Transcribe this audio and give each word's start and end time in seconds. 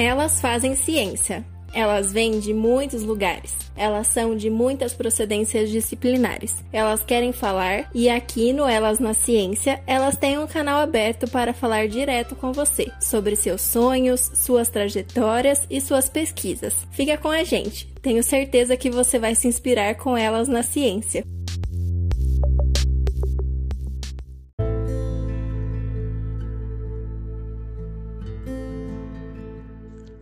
Elas 0.00 0.40
fazem 0.40 0.74
ciência. 0.74 1.44
Elas 1.74 2.10
vêm 2.10 2.40
de 2.40 2.54
muitos 2.54 3.02
lugares. 3.02 3.54
Elas 3.76 4.06
são 4.06 4.34
de 4.34 4.48
muitas 4.48 4.94
procedências 4.94 5.68
disciplinares. 5.68 6.64
Elas 6.72 7.04
querem 7.04 7.34
falar 7.34 7.90
e 7.94 8.08
aqui 8.08 8.54
no 8.54 8.66
Elas 8.66 8.98
na 8.98 9.12
Ciência, 9.12 9.80
elas 9.86 10.16
têm 10.16 10.38
um 10.38 10.46
canal 10.46 10.80
aberto 10.80 11.30
para 11.30 11.52
falar 11.52 11.86
direto 11.86 12.34
com 12.34 12.50
você 12.50 12.90
sobre 12.98 13.36
seus 13.36 13.60
sonhos, 13.60 14.30
suas 14.34 14.70
trajetórias 14.70 15.66
e 15.68 15.82
suas 15.82 16.08
pesquisas. 16.08 16.74
Fica 16.92 17.18
com 17.18 17.28
a 17.28 17.44
gente. 17.44 17.86
Tenho 18.00 18.22
certeza 18.22 18.78
que 18.78 18.90
você 18.90 19.18
vai 19.18 19.34
se 19.34 19.46
inspirar 19.46 19.96
com 19.96 20.16
elas 20.16 20.48
na 20.48 20.62
ciência. 20.62 21.24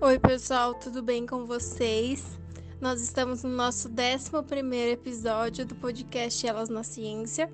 Oi, 0.09 0.19
pessoal, 0.19 0.73
tudo 0.73 1.03
bem 1.03 1.27
com 1.27 1.45
vocês? 1.45 2.25
Nós 2.81 3.03
estamos 3.03 3.43
no 3.43 3.51
nosso 3.51 3.91
11 3.91 4.91
episódio 4.91 5.67
do 5.67 5.75
podcast 5.75 6.47
Elas 6.47 6.71
na 6.71 6.83
Ciência 6.83 7.53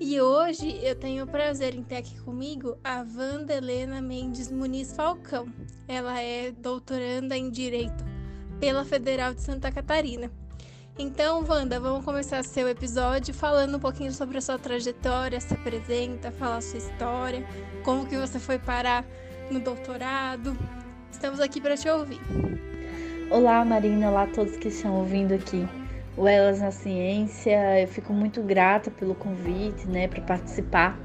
e 0.00 0.20
hoje 0.20 0.80
eu 0.82 0.96
tenho 0.96 1.22
o 1.22 1.28
prazer 1.28 1.76
em 1.76 1.84
ter 1.84 1.98
aqui 1.98 2.20
comigo 2.22 2.76
a 2.82 3.06
Wanda 3.16 3.54
Helena 3.54 4.02
Mendes 4.02 4.50
Muniz 4.50 4.94
Falcão. 4.94 5.46
Ela 5.86 6.20
é 6.20 6.50
doutoranda 6.50 7.36
em 7.36 7.52
Direito 7.52 8.04
pela 8.58 8.84
Federal 8.84 9.32
de 9.32 9.42
Santa 9.42 9.70
Catarina. 9.70 10.28
Então, 10.98 11.44
Wanda, 11.48 11.78
vamos 11.78 12.04
começar 12.04 12.42
seu 12.42 12.68
episódio 12.68 13.32
falando 13.32 13.76
um 13.76 13.80
pouquinho 13.80 14.12
sobre 14.12 14.38
a 14.38 14.40
sua 14.40 14.58
trajetória, 14.58 15.40
se 15.40 15.54
apresenta, 15.54 16.32
fala 16.32 16.56
a 16.56 16.60
sua 16.60 16.78
história, 16.78 17.46
como 17.84 18.08
que 18.08 18.16
você 18.16 18.40
foi 18.40 18.58
parar 18.58 19.06
no 19.52 19.60
doutorado, 19.60 20.58
Estamos 21.16 21.40
aqui 21.40 21.62
para 21.62 21.78
te 21.78 21.88
ouvir. 21.88 22.20
Olá, 23.30 23.64
Marina. 23.64 24.10
Olá 24.10 24.24
a 24.24 24.26
todos 24.26 24.54
que 24.58 24.68
estão 24.68 24.96
ouvindo 24.96 25.32
aqui 25.32 25.66
o 26.14 26.28
Elas 26.28 26.60
na 26.60 26.70
Ciência. 26.70 27.80
Eu 27.80 27.88
fico 27.88 28.12
muito 28.12 28.42
grata 28.42 28.90
pelo 28.90 29.14
convite, 29.14 29.88
né, 29.88 30.08
para 30.08 30.20
participar 30.20 31.00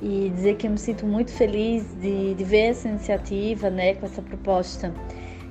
e 0.00 0.32
dizer 0.34 0.56
que 0.56 0.66
eu 0.66 0.70
me 0.70 0.78
sinto 0.78 1.04
muito 1.04 1.30
feliz 1.30 1.84
de, 2.00 2.32
de 2.32 2.42
ver 2.42 2.70
essa 2.70 2.88
iniciativa, 2.88 3.68
né, 3.68 3.94
com 3.96 4.06
essa 4.06 4.22
proposta 4.22 4.94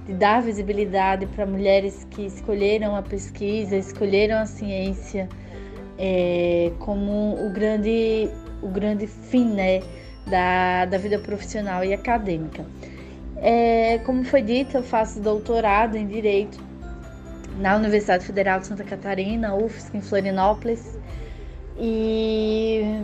de 0.07 0.13
dar 0.13 0.41
visibilidade 0.41 1.27
para 1.27 1.45
mulheres 1.45 2.03
que 2.09 2.25
escolheram 2.25 2.95
a 2.95 3.03
pesquisa, 3.03 3.75
escolheram 3.75 4.39
a 4.39 4.47
ciência 4.47 5.29
é, 5.99 6.71
como 6.79 7.35
o 7.45 7.53
grande, 7.53 8.27
o 8.59 8.69
grande 8.69 9.05
fim, 9.05 9.53
né, 9.53 9.83
da, 10.25 10.85
da 10.85 10.97
vida 10.97 11.19
profissional 11.19 11.85
e 11.85 11.93
acadêmica. 11.93 12.65
É, 13.45 13.97
como 14.05 14.23
foi 14.23 14.41
dito, 14.41 14.77
eu 14.77 14.83
faço 14.83 15.19
doutorado 15.19 15.97
em 15.97 16.07
Direito 16.07 16.57
na 17.59 17.75
Universidade 17.75 18.25
Federal 18.25 18.61
de 18.61 18.67
Santa 18.67 18.85
Catarina, 18.85 19.53
UFSC, 19.53 19.97
em 19.97 20.01
Florianópolis. 20.01 20.97
E, 21.77 23.01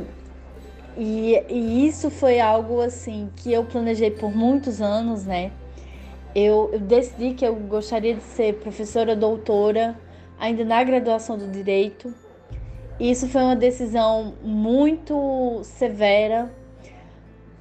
e, 0.97 1.43
e, 1.49 1.85
isso 1.85 2.09
foi 2.09 2.39
algo 2.39 2.79
assim 2.79 3.29
que 3.35 3.51
eu 3.51 3.65
planejei 3.65 4.11
por 4.11 4.33
muitos 4.33 4.81
anos, 4.81 5.25
né? 5.25 5.51
Eu, 6.33 6.69
eu 6.71 6.79
decidi 6.79 7.33
que 7.33 7.45
eu 7.45 7.55
gostaria 7.55 8.15
de 8.15 8.23
ser 8.23 8.55
professora 8.61 9.17
doutora 9.17 9.99
ainda 10.39 10.63
na 10.63 10.81
graduação 10.85 11.37
do 11.37 11.49
Direito. 11.49 12.13
E 12.97 13.11
isso 13.11 13.27
foi 13.27 13.41
uma 13.41 13.57
decisão 13.57 14.35
muito 14.41 15.59
severa, 15.65 16.49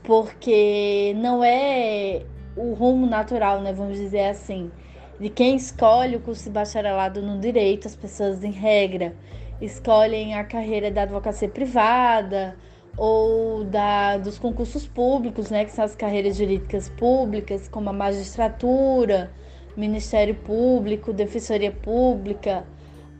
porque 0.05 1.13
não 1.17 1.43
é 1.43 2.23
o 2.59 2.75
rumo 2.75 3.07
natural, 3.07 3.61
né, 3.61 3.73
vamos 3.73 3.99
dizer 3.99 4.27
assim, 4.29 4.71
de 5.19 5.29
quem 5.29 5.57
escolhe 5.57 6.17
o 6.17 6.21
curso 6.21 6.45
de 6.45 6.51
bacharelado 6.51 7.23
no 7.23 7.39
direito, 7.39 7.87
as 7.87 7.97
pessoas 7.97 8.45
em 8.45 8.51
regra 8.51 9.15
escolhem 9.61 10.35
a 10.35 10.45
carreira 10.45 10.91
da 10.91 11.03
advocacia 11.03 11.49
privada 11.49 12.57
ou 12.97 13.65
da, 13.65 14.17
dos 14.17 14.39
concursos 14.39 14.87
públicos, 14.87 15.51
né, 15.51 15.65
que 15.65 15.73
são 15.73 15.85
as 15.85 15.95
carreiras 15.95 16.37
jurídicas 16.37 16.89
públicas, 16.89 17.69
como 17.69 17.91
a 17.91 17.93
magistratura, 17.93 19.31
Ministério 19.77 20.35
Público, 20.35 21.13
Defensoria 21.13 21.71
Pública, 21.71 22.65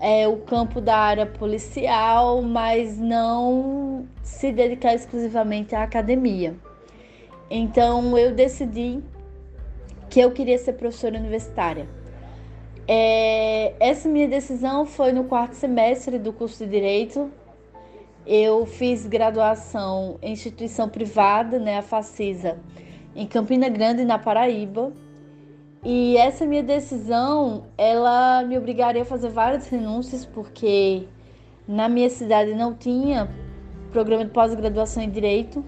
é, 0.01 0.27
o 0.27 0.39
campo 0.39 0.81
da 0.81 0.97
área 0.97 1.27
policial, 1.27 2.43
mas 2.43 2.99
não 2.99 4.07
se 4.23 4.53
dedicar 4.53 4.95
exclusivamente 4.95 5.75
à 5.75 5.83
academia. 5.83 6.55
Então 7.51 8.17
eu 8.19 8.35
decidi 8.35 9.01
que 10.09 10.21
eu 10.21 10.31
queria 10.31 10.59
ser 10.59 10.75
professora 10.75 11.19
universitária. 11.19 11.87
É, 12.87 13.75
essa 13.79 14.09
minha 14.09 14.27
decisão 14.27 14.87
foi 14.87 15.13
no 15.13 15.25
quarto 15.25 15.53
semestre 15.53 16.19
do 16.19 16.33
curso 16.33 16.65
de 16.65 16.71
Direito. 16.71 17.31
Eu 18.27 18.65
fiz 18.65 19.07
graduação 19.07 20.19
em 20.23 20.33
instituição 20.33 20.89
privada, 20.89 21.59
né, 21.59 21.79
a 21.79 21.83
Facisa, 21.83 22.59
em 23.15 23.27
Campina 23.27 23.69
Grande, 23.69 24.05
na 24.05 24.19
Paraíba. 24.19 24.93
E 25.85 26.17
essa 26.17 26.45
minha 26.45 26.63
decisão, 26.63 27.67
ela 27.77 28.43
me 28.43 28.57
obrigaria 28.57 29.03
a 29.03 29.05
fazer 29.05 29.29
várias 29.29 29.69
renúncias, 29.69 30.25
porque 30.25 31.07
na 31.67 31.89
minha 31.89 32.11
cidade 32.11 32.55
não 32.55 32.75
tinha 32.75 33.29
programa 33.93 34.25
de 34.25 34.31
pós-graduação 34.31 35.03
em 35.03 35.11
Direito. 35.11 35.65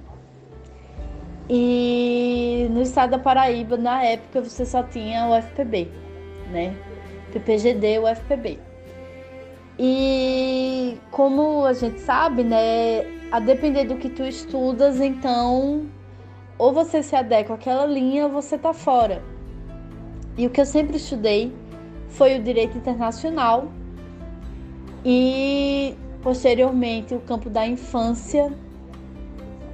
E 1.53 2.69
no 2.71 2.81
estado 2.81 3.11
da 3.11 3.19
Paraíba, 3.19 3.77
na 3.77 4.05
época, 4.05 4.41
você 4.41 4.65
só 4.65 4.85
tinha 4.85 5.27
o 5.27 5.35
FPB, 5.35 5.89
né? 6.53 6.77
PPGD, 7.33 7.99
o 7.99 8.07
FPB. 8.07 8.61
E 9.77 10.97
como 11.11 11.65
a 11.65 11.73
gente 11.73 12.01
sabe, 12.03 12.45
né, 12.45 13.01
a 13.33 13.41
depender 13.41 13.85
do 13.85 13.97
que 13.97 14.09
tu 14.09 14.23
estudas, 14.23 15.01
então 15.01 15.87
ou 16.57 16.73
você 16.73 17.03
se 17.03 17.17
adequa 17.17 17.55
àquela 17.55 17.85
linha 17.85 18.27
ou 18.27 18.31
você 18.31 18.57
tá 18.57 18.73
fora. 18.73 19.21
E 20.39 20.47
o 20.47 20.51
que 20.51 20.61
eu 20.61 20.67
sempre 20.67 20.99
estudei 20.99 21.53
foi 22.11 22.39
o 22.39 22.43
direito 22.43 22.79
internacional 22.79 23.73
e 25.05 25.97
posteriormente 26.23 27.13
o 27.13 27.21
campo 27.21 27.51
da 27.51 27.67
infância 27.67 28.53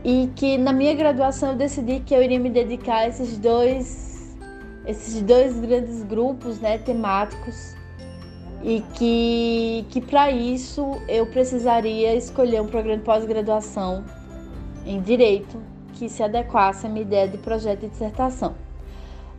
e 0.05 0.31
que 0.37 0.57
na 0.59 0.73
minha 0.73 0.95
graduação 0.95 1.51
eu 1.51 1.57
decidi 1.57 2.01
que 2.01 2.15
eu 2.15 2.23
iria 2.23 2.39
me 2.39 2.51
dedicar 2.51 2.99
a 2.99 3.09
esses 3.09 3.39
dois 3.39 4.37
esses 4.87 5.21
dois 5.21 5.59
grandes 5.59 6.05
grupos, 6.05 6.61
né, 6.61 6.79
temáticos 6.79 7.75
e 8.63 8.83
que 8.95 9.85
que 9.91 10.01
para 10.01 10.31
isso 10.31 11.01
eu 11.09 11.27
precisaria 11.27 12.15
escolher 12.15 12.61
um 12.61 12.67
programa 12.67 12.99
de 12.99 13.05
pós-graduação 13.05 14.05
em 14.87 15.01
direito 15.01 15.61
que 15.95 16.09
se 16.09 16.23
adequasse 16.23 16.87
à 16.87 16.89
minha 16.89 17.03
ideia 17.03 17.27
de 17.27 17.39
projeto 17.39 17.81
de 17.81 17.89
dissertação. 17.89 18.55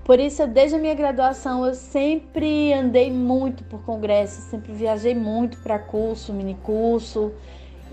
Por 0.04 0.20
isso, 0.20 0.48
desde 0.48 0.78
a 0.78 0.80
minha 0.80 0.96
graduação, 0.96 1.66
eu 1.66 1.74
sempre 1.74 2.72
andei 2.74 3.12
muito 3.12 3.64
por 3.66 3.82
congressos, 3.82 4.46
sempre 4.46 4.72
viajei 4.72 5.14
muito 5.14 5.58
para 5.60 5.78
curso, 5.78 6.32
mini 6.32 6.56
curso, 6.64 7.34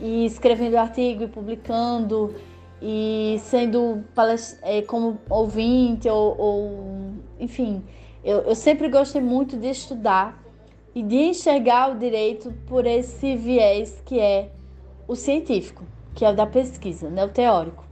e 0.00 0.24
escrevendo 0.24 0.76
artigo 0.76 1.24
e 1.24 1.26
publicando 1.26 2.32
e 2.86 3.38
sendo 3.38 4.04
é, 4.60 4.82
como 4.82 5.18
ouvinte 5.30 6.06
ou, 6.06 6.38
ou 6.38 7.12
enfim, 7.40 7.82
eu, 8.22 8.40
eu, 8.42 8.54
sempre 8.54 8.90
gostei 8.90 9.22
muito 9.22 9.56
de 9.56 9.70
estudar 9.70 10.38
e 10.94 11.02
de 11.02 11.16
enxergar 11.16 11.92
o 11.92 11.98
direito 11.98 12.52
por 12.66 12.84
esse 12.86 13.36
viés 13.36 14.02
que 14.04 14.20
é 14.20 14.50
o 15.08 15.16
científico, 15.16 15.82
que 16.14 16.26
é 16.26 16.30
o 16.30 16.36
da 16.36 16.46
pesquisa, 16.46 17.08
né, 17.08 17.24
o 17.24 17.30
teórico. 17.30 17.86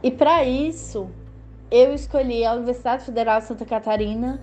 E 0.00 0.12
para 0.12 0.44
isso, 0.44 1.10
eu 1.72 1.92
escolhi 1.92 2.44
a 2.44 2.52
Universidade 2.52 3.04
Federal 3.04 3.40
de 3.40 3.46
Santa 3.46 3.64
Catarina 3.64 4.40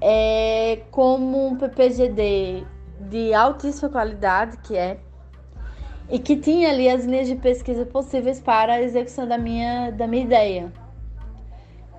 é, 0.00 0.82
como 0.90 1.46
um 1.46 1.56
PPGD 1.56 2.64
de 3.08 3.32
altíssima 3.32 3.88
qualidade, 3.88 4.56
que 4.56 4.76
é 4.76 4.98
e 6.10 6.18
que 6.18 6.36
tinha 6.36 6.70
ali 6.70 6.88
as 6.88 7.04
linhas 7.04 7.28
de 7.28 7.36
pesquisa 7.36 7.86
possíveis 7.86 8.40
para 8.40 8.74
a 8.74 8.82
execução 8.82 9.26
da 9.26 9.38
minha, 9.38 9.90
da 9.90 10.06
minha 10.06 10.24
ideia. 10.24 10.72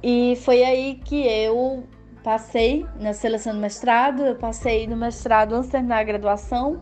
E 0.03 0.35
foi 0.43 0.63
aí 0.63 0.95
que 0.95 1.25
eu 1.25 1.83
passei 2.23 2.85
na 2.99 3.13
seleção 3.13 3.53
do 3.53 3.59
mestrado, 3.59 4.23
eu 4.23 4.35
passei 4.35 4.85
no 4.85 4.97
mestrado 4.97 5.53
antes 5.53 5.67
de 5.67 5.71
terminar 5.71 5.99
a 5.99 6.03
graduação, 6.03 6.81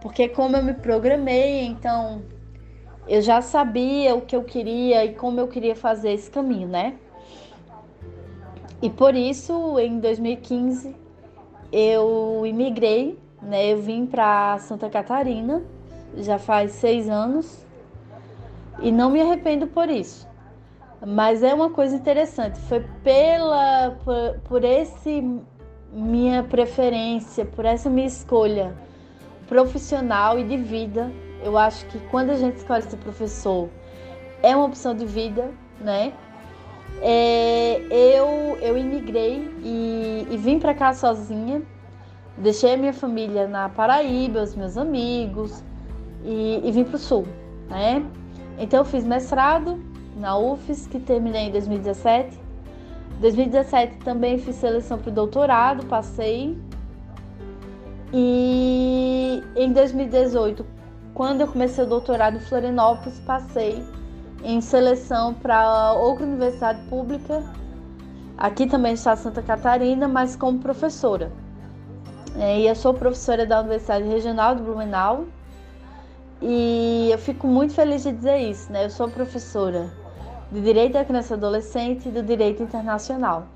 porque 0.00 0.28
como 0.28 0.56
eu 0.56 0.62
me 0.62 0.74
programei, 0.74 1.64
então 1.64 2.22
eu 3.06 3.22
já 3.22 3.40
sabia 3.40 4.14
o 4.14 4.22
que 4.22 4.34
eu 4.34 4.42
queria 4.42 5.04
e 5.04 5.14
como 5.14 5.38
eu 5.38 5.46
queria 5.46 5.76
fazer 5.76 6.12
esse 6.12 6.30
caminho, 6.30 6.66
né? 6.66 6.96
E 8.82 8.90
por 8.90 9.14
isso, 9.14 9.78
em 9.78 10.00
2015, 10.00 10.94
eu 11.72 12.42
imigrei, 12.44 13.18
né? 13.40 13.72
Eu 13.72 13.78
vim 13.80 14.04
para 14.04 14.58
Santa 14.58 14.90
Catarina 14.90 15.62
já 16.16 16.38
faz 16.38 16.72
seis 16.72 17.08
anos 17.08 17.64
e 18.80 18.90
não 18.90 19.10
me 19.10 19.20
arrependo 19.20 19.66
por 19.66 19.88
isso. 19.88 20.26
Mas 21.06 21.42
é 21.42 21.52
uma 21.52 21.70
coisa 21.70 21.94
interessante, 21.96 22.58
foi 22.60 22.80
pela 23.04 23.96
por, 24.04 24.40
por 24.44 24.64
esse 24.64 25.22
minha 25.92 26.42
preferência, 26.42 27.44
por 27.44 27.64
essa 27.64 27.88
minha 27.88 28.06
escolha 28.06 28.74
profissional 29.48 30.38
e 30.38 30.44
de 30.44 30.56
vida. 30.56 31.10
Eu 31.42 31.56
acho 31.56 31.86
que 31.86 31.98
quando 32.08 32.30
a 32.30 32.36
gente 32.36 32.56
escolhe 32.56 32.82
ser 32.82 32.96
professor, 32.96 33.68
é 34.42 34.54
uma 34.56 34.64
opção 34.64 34.94
de 34.94 35.06
vida, 35.06 35.50
né? 35.80 36.12
É, 37.02 37.82
eu, 37.90 38.56
eu 38.60 38.76
imigrei 38.76 39.50
e, 39.62 40.26
e 40.30 40.36
vim 40.36 40.58
para 40.58 40.74
cá 40.74 40.94
sozinha. 40.94 41.62
Deixei 42.38 42.74
a 42.74 42.76
minha 42.76 42.92
família 42.92 43.46
na 43.46 43.68
Paraíba, 43.68 44.42
os 44.42 44.54
meus 44.54 44.76
amigos, 44.76 45.62
e, 46.24 46.60
e 46.64 46.72
vim 46.72 46.84
para 46.84 46.96
o 46.96 46.98
sul, 46.98 47.26
né? 47.68 48.04
Então 48.58 48.80
eu 48.80 48.84
fiz 48.84 49.04
mestrado 49.04 49.78
na 50.16 50.36
UFES, 50.36 50.86
que 50.86 50.98
terminei 50.98 51.48
em 51.48 51.52
2017. 51.52 52.38
2017 53.20 53.98
também 53.98 54.38
fiz 54.38 54.56
seleção 54.56 54.98
para 54.98 55.10
o 55.10 55.12
doutorado, 55.12 55.86
passei. 55.86 56.58
E 58.12 59.42
em 59.54 59.72
2018, 59.72 60.64
quando 61.14 61.42
eu 61.42 61.48
comecei 61.48 61.84
o 61.84 61.86
doutorado 61.86 62.36
em 62.36 62.40
Florianópolis, 62.40 63.18
passei 63.20 63.82
em 64.44 64.60
seleção 64.60 65.34
para 65.34 65.92
outra 65.94 66.24
universidade 66.24 66.80
pública, 66.88 67.42
aqui 68.36 68.66
também 68.66 68.92
está 68.92 69.16
Santa 69.16 69.42
Catarina, 69.42 70.06
mas 70.06 70.36
como 70.36 70.58
professora. 70.58 71.32
É, 72.38 72.60
e 72.60 72.68
eu 72.68 72.74
sou 72.74 72.92
professora 72.92 73.46
da 73.46 73.60
Universidade 73.60 74.06
Regional 74.06 74.54
de 74.54 74.62
Blumenau 74.62 75.24
e 76.40 77.08
eu 77.10 77.18
fico 77.18 77.46
muito 77.46 77.72
feliz 77.72 78.02
de 78.02 78.12
dizer 78.12 78.38
isso, 78.38 78.70
né? 78.70 78.84
Eu 78.84 78.90
sou 78.90 79.08
professora 79.08 79.90
de 80.52 80.60
Direito 80.60 80.92
da 80.92 81.04
Criança 81.04 81.34
e 81.34 81.36
Adolescente 81.36 82.08
e 82.08 82.12
do 82.12 82.22
Direito 82.22 82.62
Internacional. 82.62 83.46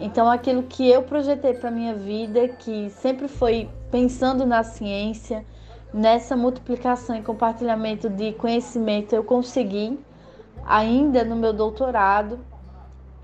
Então, 0.00 0.30
aquilo 0.30 0.62
que 0.62 0.88
eu 0.88 1.02
projetei 1.02 1.54
para 1.54 1.70
minha 1.70 1.94
vida, 1.94 2.48
que 2.48 2.88
sempre 2.90 3.28
foi 3.28 3.68
pensando 3.90 4.46
na 4.46 4.62
ciência, 4.62 5.44
nessa 5.92 6.36
multiplicação 6.36 7.16
e 7.16 7.22
compartilhamento 7.22 8.08
de 8.08 8.32
conhecimento, 8.32 9.14
eu 9.14 9.24
consegui 9.24 9.98
ainda 10.64 11.24
no 11.24 11.36
meu 11.36 11.52
doutorado. 11.52 12.38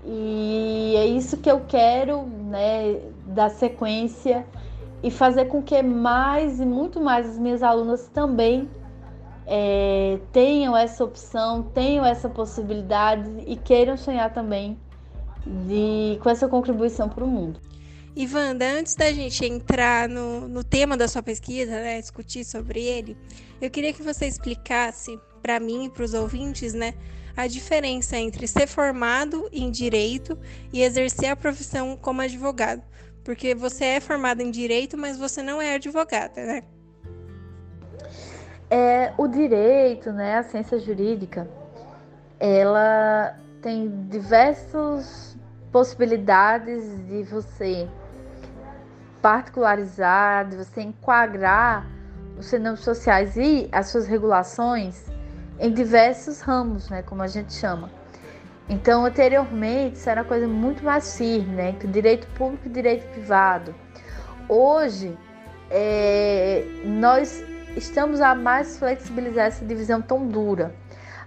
E 0.05 0.93
é 0.97 1.05
isso 1.05 1.37
que 1.37 1.49
eu 1.49 1.61
quero, 1.67 2.23
né, 2.23 2.99
dar 3.25 3.49
sequência 3.49 4.45
e 5.01 5.09
fazer 5.09 5.45
com 5.45 5.61
que 5.61 5.81
mais 5.81 6.59
e 6.59 6.65
muito 6.65 6.99
mais 6.99 7.27
as 7.27 7.39
minhas 7.39 7.63
alunas 7.63 8.07
também 8.13 8.69
é, 9.47 10.19
tenham 10.33 10.75
essa 10.75 11.03
opção, 11.05 11.63
tenham 11.63 12.05
essa 12.05 12.27
possibilidade 12.27 13.29
e 13.47 13.55
queiram 13.55 13.95
sonhar 13.95 14.33
também 14.33 14.77
de, 15.45 16.19
com 16.21 16.29
essa 16.29 16.49
contribuição 16.49 17.07
para 17.07 17.23
o 17.23 17.27
mundo. 17.27 17.59
Ivanda, 18.13 18.65
antes 18.65 18.95
da 18.95 19.11
gente 19.13 19.45
entrar 19.45 20.09
no, 20.09 20.47
no 20.47 20.63
tema 20.63 20.97
da 20.97 21.07
sua 21.07 21.23
pesquisa, 21.23 21.71
né, 21.71 22.01
discutir 22.01 22.43
sobre 22.43 22.83
ele, 22.83 23.15
eu 23.61 23.69
queria 23.69 23.93
que 23.93 24.03
você 24.03 24.27
explicasse 24.27 25.17
para 25.41 25.59
mim 25.59 25.85
e 25.85 25.89
para 25.89 26.03
os 26.03 26.13
ouvintes, 26.13 26.73
né, 26.73 26.93
a 27.37 27.47
diferença 27.47 28.17
entre 28.17 28.47
ser 28.47 28.67
formado 28.67 29.47
em 29.53 29.71
direito 29.71 30.37
e 30.73 30.81
exercer 30.81 31.29
a 31.29 31.35
profissão 31.35 31.95
como 31.95 32.21
advogado. 32.21 32.81
Porque 33.23 33.53
você 33.53 33.85
é 33.85 33.99
formado 33.99 34.41
em 34.41 34.49
direito, 34.49 34.97
mas 34.97 35.17
você 35.17 35.43
não 35.43 35.61
é 35.61 35.75
advogada, 35.75 36.43
né? 36.43 36.63
É, 38.69 39.13
o 39.17 39.27
direito, 39.27 40.11
né, 40.11 40.39
a 40.39 40.43
ciência 40.43 40.77
jurídica, 40.77 41.47
ela 42.39 43.35
tem 43.61 43.89
diversas 44.09 45.37
possibilidades 45.71 46.83
de 47.07 47.23
você 47.23 47.87
particularizar, 49.21 50.49
de 50.49 50.57
você 50.57 50.81
enquadrar 50.81 51.85
os 52.37 52.49
fenômenos 52.49 52.81
sociais 52.81 53.35
e 53.37 53.67
as 53.71 53.87
suas 53.87 54.05
regulações 54.05 55.05
em 55.59 55.71
diversos 55.71 56.41
ramos, 56.41 56.89
né, 56.89 57.01
como 57.01 57.21
a 57.21 57.27
gente 57.27 57.53
chama. 57.53 57.89
Então, 58.69 59.05
anteriormente, 59.05 59.95
isso 59.95 60.09
era 60.09 60.21
uma 60.21 60.27
coisa 60.27 60.47
muito 60.47 60.83
mais 60.83 61.17
firme, 61.17 61.55
né, 61.55 61.75
o 61.83 61.87
direito 61.87 62.27
público 62.37 62.67
e 62.67 62.69
direito 62.69 63.07
privado. 63.13 63.73
Hoje, 64.49 65.17
é, 65.69 66.63
nós 66.83 67.43
estamos 67.77 68.21
a 68.21 68.33
mais 68.33 68.77
flexibilizar 68.77 69.45
essa 69.45 69.63
divisão 69.63 70.01
tão 70.01 70.27
dura, 70.27 70.73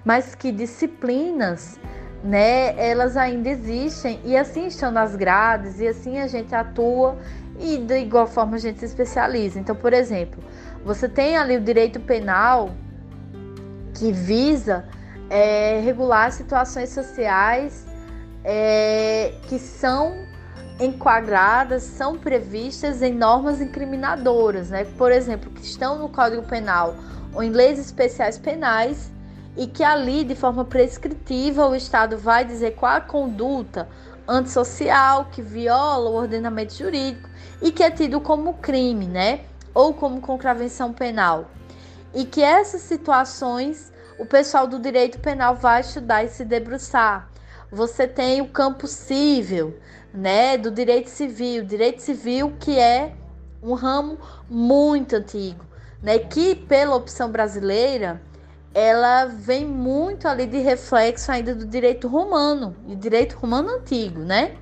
mas 0.04 0.34
que 0.34 0.50
disciplinas, 0.50 1.78
né, 2.22 2.74
elas 2.76 3.16
ainda 3.16 3.48
existem 3.48 4.20
e 4.24 4.36
assim 4.36 4.66
estão 4.66 4.90
nas 4.90 5.16
grades 5.16 5.80
e 5.80 5.86
assim 5.86 6.18
a 6.18 6.26
gente 6.26 6.54
atua 6.54 7.16
e 7.58 7.78
de 7.78 7.98
igual 7.98 8.26
forma 8.26 8.56
a 8.56 8.58
gente 8.58 8.80
se 8.80 8.84
especializa. 8.84 9.58
Então, 9.58 9.74
por 9.76 9.92
exemplo, 9.92 10.42
você 10.84 11.08
tem 11.08 11.36
ali 11.36 11.56
o 11.56 11.60
direito 11.60 12.00
penal 12.00 12.70
que 13.94 14.12
visa 14.12 14.84
é, 15.28 15.80
regular 15.80 16.32
situações 16.32 16.90
sociais 16.90 17.86
é, 18.44 19.34
que 19.48 19.58
são 19.58 20.29
enquadradas, 20.80 21.82
são 21.82 22.18
previstas 22.18 23.02
em 23.02 23.14
normas 23.14 23.60
incriminadoras, 23.60 24.70
né? 24.70 24.84
Por 24.96 25.12
exemplo, 25.12 25.50
que 25.50 25.62
estão 25.62 25.98
no 25.98 26.08
Código 26.08 26.42
Penal 26.42 26.94
ou 27.32 27.42
em 27.42 27.50
leis 27.50 27.78
especiais 27.78 28.38
penais 28.38 29.12
e 29.56 29.66
que 29.66 29.84
ali, 29.84 30.24
de 30.24 30.34
forma 30.34 30.64
prescritiva, 30.64 31.66
o 31.66 31.74
Estado 31.74 32.16
vai 32.16 32.44
dizer 32.44 32.74
qual 32.74 32.96
a 32.96 33.00
conduta 33.00 33.88
antissocial 34.26 35.26
que 35.26 35.42
viola 35.42 36.10
o 36.10 36.14
ordenamento 36.14 36.74
jurídico 36.74 37.28
e 37.60 37.70
que 37.70 37.82
é 37.82 37.90
tido 37.90 38.20
como 38.20 38.54
crime, 38.54 39.06
né? 39.06 39.40
Ou 39.74 39.94
como 39.94 40.20
contravenção 40.20 40.92
penal 40.92 41.46
e 42.14 42.24
que 42.24 42.42
essas 42.42 42.82
situações 42.82 43.92
o 44.18 44.26
pessoal 44.26 44.66
do 44.66 44.78
direito 44.78 45.18
penal 45.18 45.54
vai 45.54 45.80
estudar 45.80 46.24
e 46.24 46.28
se 46.28 46.44
debruçar. 46.44 47.30
Você 47.72 48.06
tem 48.06 48.42
o 48.42 48.48
campo 48.48 48.86
civil, 48.86 49.78
né, 50.12 50.56
do 50.56 50.70
direito 50.70 51.08
civil, 51.08 51.64
direito 51.64 52.00
civil 52.00 52.54
que 52.58 52.78
é 52.78 53.14
um 53.62 53.74
ramo 53.74 54.18
muito 54.48 55.16
antigo, 55.16 55.64
né, 56.02 56.18
que 56.18 56.54
pela 56.54 56.96
opção 56.96 57.30
brasileira 57.30 58.20
ela 58.72 59.26
vem 59.26 59.66
muito 59.66 60.28
ali 60.28 60.46
de 60.46 60.58
reflexo 60.58 61.30
ainda 61.32 61.54
do 61.54 61.66
direito 61.66 62.06
romano, 62.06 62.76
e 62.86 62.94
direito 62.94 63.36
romano 63.36 63.68
antigo, 63.70 64.20
né? 64.20 64.56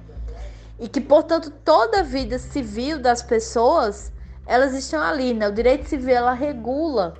E 0.81 0.89
que, 0.89 0.99
portanto, 0.99 1.51
toda 1.63 2.01
a 2.01 2.03
vida 2.03 2.39
civil 2.39 2.99
das 2.99 3.23
pessoas, 3.23 4.11
elas 4.47 4.73
estão 4.73 5.03
ali, 5.03 5.35
né? 5.35 5.47
O 5.47 5.53
direito 5.53 5.87
civil, 5.87 6.15
ela 6.17 6.33
regula 6.33 7.13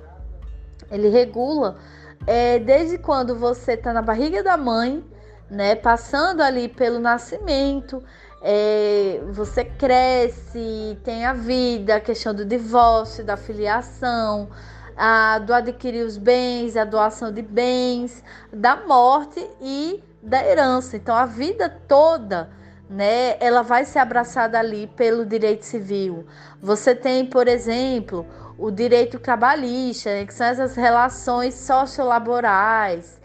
ele 0.91 1.09
regula 1.09 1.77
é, 2.25 2.59
desde 2.59 2.97
quando 2.97 3.35
você 3.35 3.73
está 3.73 3.93
na 3.93 4.01
barriga 4.01 4.43
da 4.43 4.57
mãe, 4.57 5.03
né? 5.49 5.75
Passando 5.75 6.41
ali 6.41 6.67
pelo 6.67 6.99
nascimento, 6.99 8.03
é, 8.41 9.21
você 9.31 9.65
cresce, 9.65 10.97
tem 11.03 11.25
a 11.25 11.33
vida, 11.33 11.95
a 11.95 11.99
questão 11.99 12.33
do 12.33 12.45
divórcio, 12.45 13.23
da 13.23 13.35
filiação, 13.35 14.49
a, 14.95 15.39
do 15.39 15.53
adquirir 15.53 16.05
os 16.05 16.17
bens, 16.17 16.77
a 16.77 16.85
doação 16.85 17.31
de 17.31 17.41
bens, 17.41 18.23
da 18.51 18.75
morte 18.75 19.45
e 19.61 20.03
da 20.21 20.45
herança. 20.45 20.95
Então 20.97 21.15
a 21.15 21.25
vida 21.25 21.69
toda, 21.87 22.49
né, 22.89 23.35
ela 23.39 23.61
vai 23.61 23.85
ser 23.85 23.99
abraçada 23.99 24.59
ali 24.59 24.87
pelo 24.87 25.25
direito 25.25 25.65
civil. 25.65 26.25
Você 26.61 26.95
tem, 26.95 27.25
por 27.25 27.47
exemplo, 27.47 28.25
o 28.57 28.71
direito 28.71 29.19
trabalhista, 29.19 30.11
né, 30.11 30.25
que 30.25 30.33
são 30.33 30.47
essas 30.47 30.75
relações 30.75 31.55
sociolaborais 31.55 33.18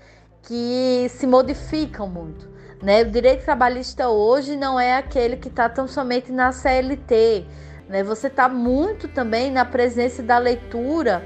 que 0.47 1.07
se 1.11 1.27
modificam 1.27 2.09
muito. 2.09 2.49
Né? 2.83 3.03
O 3.03 3.11
direito 3.11 3.45
trabalhista 3.45 4.09
hoje 4.09 4.57
não 4.57 4.79
é 4.79 4.97
aquele 4.97 5.37
que 5.37 5.49
está 5.49 5.69
tão 5.69 5.89
somente 5.89 6.31
na 6.31 6.53
CLT. 6.53 7.47
Né? 7.89 8.03
Você 8.03 8.27
está 8.27 8.49
muito 8.49 9.09
também 9.09 9.51
na 9.51 9.65
presença 9.65 10.23
da 10.23 10.39
leitura 10.39 11.25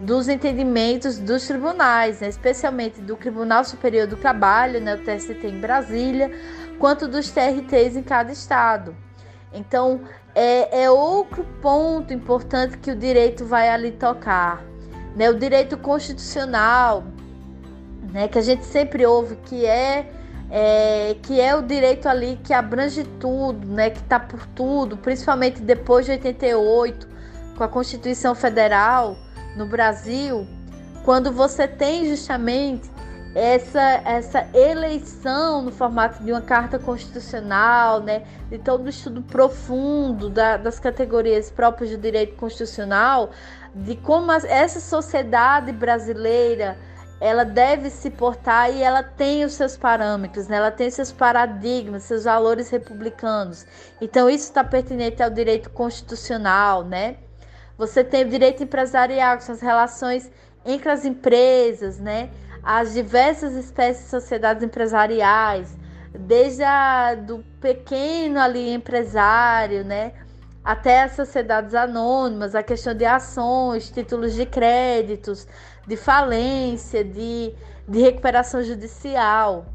dos 0.00 0.28
entendimentos 0.28 1.18
dos 1.18 1.46
tribunais, 1.46 2.20
né? 2.20 2.28
especialmente 2.28 3.00
do 3.00 3.16
Tribunal 3.16 3.64
Superior 3.64 4.06
do 4.06 4.16
Trabalho, 4.16 4.80
né? 4.80 4.94
o 4.94 4.98
TST 4.98 5.46
em 5.46 5.60
Brasília, 5.60 6.30
quanto 6.78 7.08
dos 7.08 7.30
TRTs 7.30 7.96
em 7.96 8.02
cada 8.02 8.32
estado. 8.32 8.94
Então, 9.52 10.02
é, 10.34 10.82
é 10.82 10.90
outro 10.90 11.44
ponto 11.62 12.12
importante 12.12 12.76
que 12.78 12.90
o 12.90 12.96
direito 12.96 13.44
vai 13.46 13.68
ali 13.68 13.92
tocar. 13.92 14.62
Né? 15.14 15.30
O 15.30 15.34
direito 15.38 15.78
constitucional, 15.78 17.04
né? 18.16 18.28
que 18.28 18.38
a 18.38 18.42
gente 18.42 18.64
sempre 18.64 19.04
ouve 19.04 19.36
que 19.44 19.66
é, 19.66 20.10
é, 20.50 21.16
que 21.22 21.38
é 21.38 21.54
o 21.54 21.60
direito 21.60 22.08
ali 22.08 22.40
que 22.42 22.54
abrange 22.54 23.04
tudo, 23.20 23.66
né? 23.66 23.90
que 23.90 23.98
está 23.98 24.18
por 24.18 24.46
tudo, 24.46 24.96
principalmente 24.96 25.60
depois 25.60 26.06
de 26.06 26.12
88, 26.12 27.06
com 27.54 27.62
a 27.62 27.68
Constituição 27.68 28.34
Federal 28.34 29.18
no 29.54 29.66
Brasil, 29.66 30.46
quando 31.04 31.30
você 31.30 31.68
tem 31.68 32.08
justamente 32.08 32.90
essa, 33.34 34.00
essa 34.02 34.48
eleição 34.54 35.60
no 35.60 35.70
formato 35.70 36.24
de 36.24 36.32
uma 36.32 36.40
carta 36.40 36.78
constitucional, 36.78 38.00
né, 38.00 38.22
de 38.48 38.56
todo 38.56 38.86
o 38.86 38.88
estudo 38.88 39.20
profundo 39.20 40.30
da, 40.30 40.56
das 40.56 40.80
categorias 40.80 41.50
próprias 41.50 41.90
do 41.90 41.98
direito 41.98 42.34
constitucional, 42.36 43.30
de 43.74 43.94
como 43.94 44.32
essa 44.32 44.80
sociedade 44.80 45.70
brasileira 45.70 46.78
ela 47.20 47.44
deve 47.44 47.88
se 47.88 48.10
portar 48.10 48.70
e 48.70 48.82
ela 48.82 49.02
tem 49.02 49.44
os 49.44 49.54
seus 49.54 49.76
parâmetros, 49.76 50.48
né? 50.48 50.56
ela 50.56 50.70
tem 50.70 50.90
seus 50.90 51.10
paradigmas, 51.10 52.02
seus 52.02 52.24
valores 52.24 52.68
republicanos. 52.68 53.66
Então 54.00 54.28
isso 54.28 54.44
está 54.44 54.62
pertinente 54.62 55.22
ao 55.22 55.30
direito 55.30 55.70
constitucional, 55.70 56.84
né? 56.84 57.16
Você 57.78 58.02
tem 58.02 58.24
o 58.24 58.28
direito 58.28 58.62
empresarial, 58.62 59.40
suas 59.40 59.60
relações 59.60 60.30
entre 60.64 60.90
as 60.90 61.04
empresas, 61.04 61.98
né? 61.98 62.30
As 62.62 62.92
diversas 62.92 63.54
espécies 63.54 64.04
de 64.04 64.10
sociedades 64.10 64.62
empresariais, 64.62 65.76
desde 66.18 66.64
a 66.64 67.14
do 67.14 67.44
pequeno 67.60 68.40
ali 68.40 68.72
empresário, 68.72 69.84
né? 69.84 70.12
Até 70.66 71.02
as 71.04 71.12
sociedades 71.12 71.76
anônimas, 71.76 72.56
a 72.56 72.62
questão 72.62 72.92
de 72.92 73.04
ações, 73.04 73.88
títulos 73.88 74.34
de 74.34 74.44
créditos, 74.44 75.46
de 75.86 75.96
falência, 75.96 77.04
de, 77.04 77.54
de 77.86 78.00
recuperação 78.00 78.64
judicial, 78.64 79.66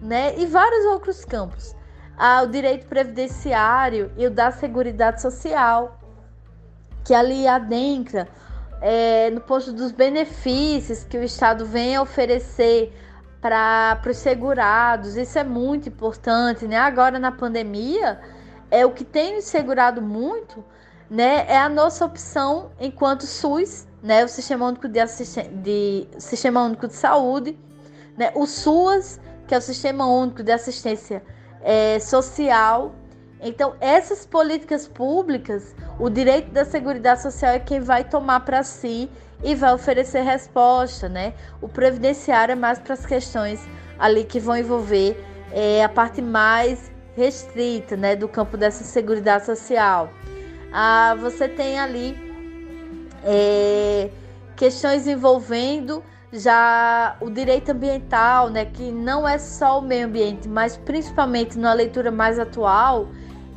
né? 0.00 0.38
E 0.38 0.46
vários 0.46 0.84
outros 0.84 1.24
campos. 1.24 1.74
Ah, 2.16 2.42
o 2.42 2.46
direito 2.46 2.86
previdenciário 2.86 4.12
e 4.16 4.24
o 4.24 4.30
da 4.30 4.52
seguridade 4.52 5.20
social, 5.20 5.98
que 7.04 7.12
ali 7.12 7.48
adentra 7.48 8.28
é, 8.80 9.30
no 9.30 9.40
posto 9.40 9.72
dos 9.72 9.90
benefícios 9.90 11.02
que 11.02 11.18
o 11.18 11.24
Estado 11.24 11.66
vem 11.66 11.98
oferecer 11.98 12.92
para 13.40 14.00
os 14.08 14.16
segurados. 14.16 15.16
Isso 15.16 15.40
é 15.40 15.44
muito 15.44 15.88
importante, 15.88 16.68
né? 16.68 16.76
Agora 16.76 17.18
na 17.18 17.32
pandemia, 17.32 18.20
é 18.70 18.84
o 18.84 18.90
que 18.90 19.04
tem 19.04 19.40
segurado 19.40 20.02
muito, 20.02 20.64
né? 21.08 21.46
É 21.48 21.58
a 21.58 21.68
nossa 21.68 22.04
opção 22.04 22.70
enquanto 22.80 23.26
SUS, 23.26 23.86
né? 24.02 24.24
O 24.24 24.28
Sistema 24.28 24.66
Único 24.66 24.88
de, 24.88 25.00
de 25.62 26.08
Sistema 26.18 26.62
Único 26.62 26.86
de 26.86 26.94
Saúde, 26.94 27.58
né? 28.16 28.32
O 28.34 28.46
SUAS, 28.46 29.20
que 29.46 29.54
é 29.54 29.58
o 29.58 29.62
Sistema 29.62 30.06
Único 30.06 30.42
de 30.42 30.52
Assistência 30.52 31.22
é, 31.62 31.98
Social 31.98 32.94
então, 33.40 33.74
essas 33.80 34.24
políticas 34.24 34.88
públicas, 34.88 35.74
o 35.98 36.08
direito 36.08 36.50
da 36.50 36.64
Seguridade 36.64 37.22
Social 37.22 37.52
é 37.52 37.58
quem 37.58 37.80
vai 37.80 38.02
tomar 38.02 38.40
para 38.40 38.62
si 38.62 39.10
e 39.44 39.54
vai 39.54 39.74
oferecer 39.74 40.22
resposta, 40.22 41.08
né? 41.08 41.34
O 41.60 41.68
previdenciário 41.68 42.52
é 42.52 42.56
mais 42.56 42.78
para 42.78 42.94
as 42.94 43.04
questões 43.04 43.60
ali 43.98 44.24
que 44.24 44.40
vão 44.40 44.56
envolver 44.56 45.22
é, 45.52 45.84
a 45.84 45.88
parte 45.88 46.22
mais 46.22 46.90
restrita, 47.16 47.96
né, 47.96 48.14
do 48.14 48.28
campo 48.28 48.56
dessa 48.56 48.84
Seguridade 48.84 49.46
Social. 49.46 50.10
Ah, 50.72 51.16
você 51.18 51.48
tem 51.48 51.78
ali 51.78 52.16
é, 53.24 54.10
questões 54.54 55.06
envolvendo 55.06 56.02
já 56.32 57.16
o 57.20 57.30
direito 57.30 57.70
ambiental, 57.70 58.50
né, 58.50 58.66
que 58.66 58.92
não 58.92 59.26
é 59.26 59.38
só 59.38 59.78
o 59.78 59.82
meio 59.82 60.06
ambiente, 60.06 60.46
mas 60.46 60.76
principalmente 60.76 61.58
na 61.58 61.72
leitura 61.72 62.10
mais 62.10 62.38
atual, 62.38 63.08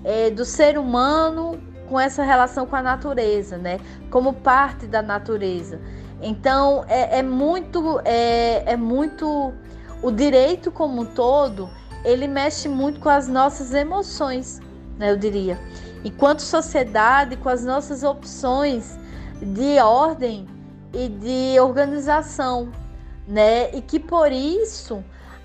é, 0.04 0.30
do 0.30 0.46
ser 0.46 0.78
humano 0.78 1.60
com 1.90 2.00
essa 2.00 2.24
relação 2.24 2.66
com 2.66 2.76
a 2.76 2.82
natureza, 2.82 3.58
né? 3.58 3.80
Como 4.12 4.32
parte 4.32 4.86
da 4.86 5.02
natureza. 5.02 5.80
Então 6.22 6.86
é, 6.88 7.20
é 7.20 7.24
muito 7.24 8.00
é, 8.06 8.64
é 8.66 8.78
muito 8.78 9.52
o 10.02 10.12
direito 10.12 10.72
como 10.72 11.02
um 11.02 11.06
todo 11.06 11.70
ele 12.04 12.28
mexe 12.28 12.68
muito 12.68 13.00
com 13.00 13.10
as 13.10 13.28
nossas 13.28 13.74
emoções, 13.74 14.60
né? 14.98 15.12
Eu 15.12 15.18
diria. 15.18 15.60
Enquanto 16.04 16.42
sociedade, 16.42 17.36
com 17.38 17.50
as 17.50 17.64
nossas 17.64 18.04
opções 18.04 18.98
de 19.42 19.80
ordem 19.80 20.48
e 20.94 21.08
de 21.10 21.60
organização, 21.60 22.72
né? 23.28 23.70
E 23.72 23.82
que 23.82 24.00
por 24.00 24.32
isso 24.32 25.04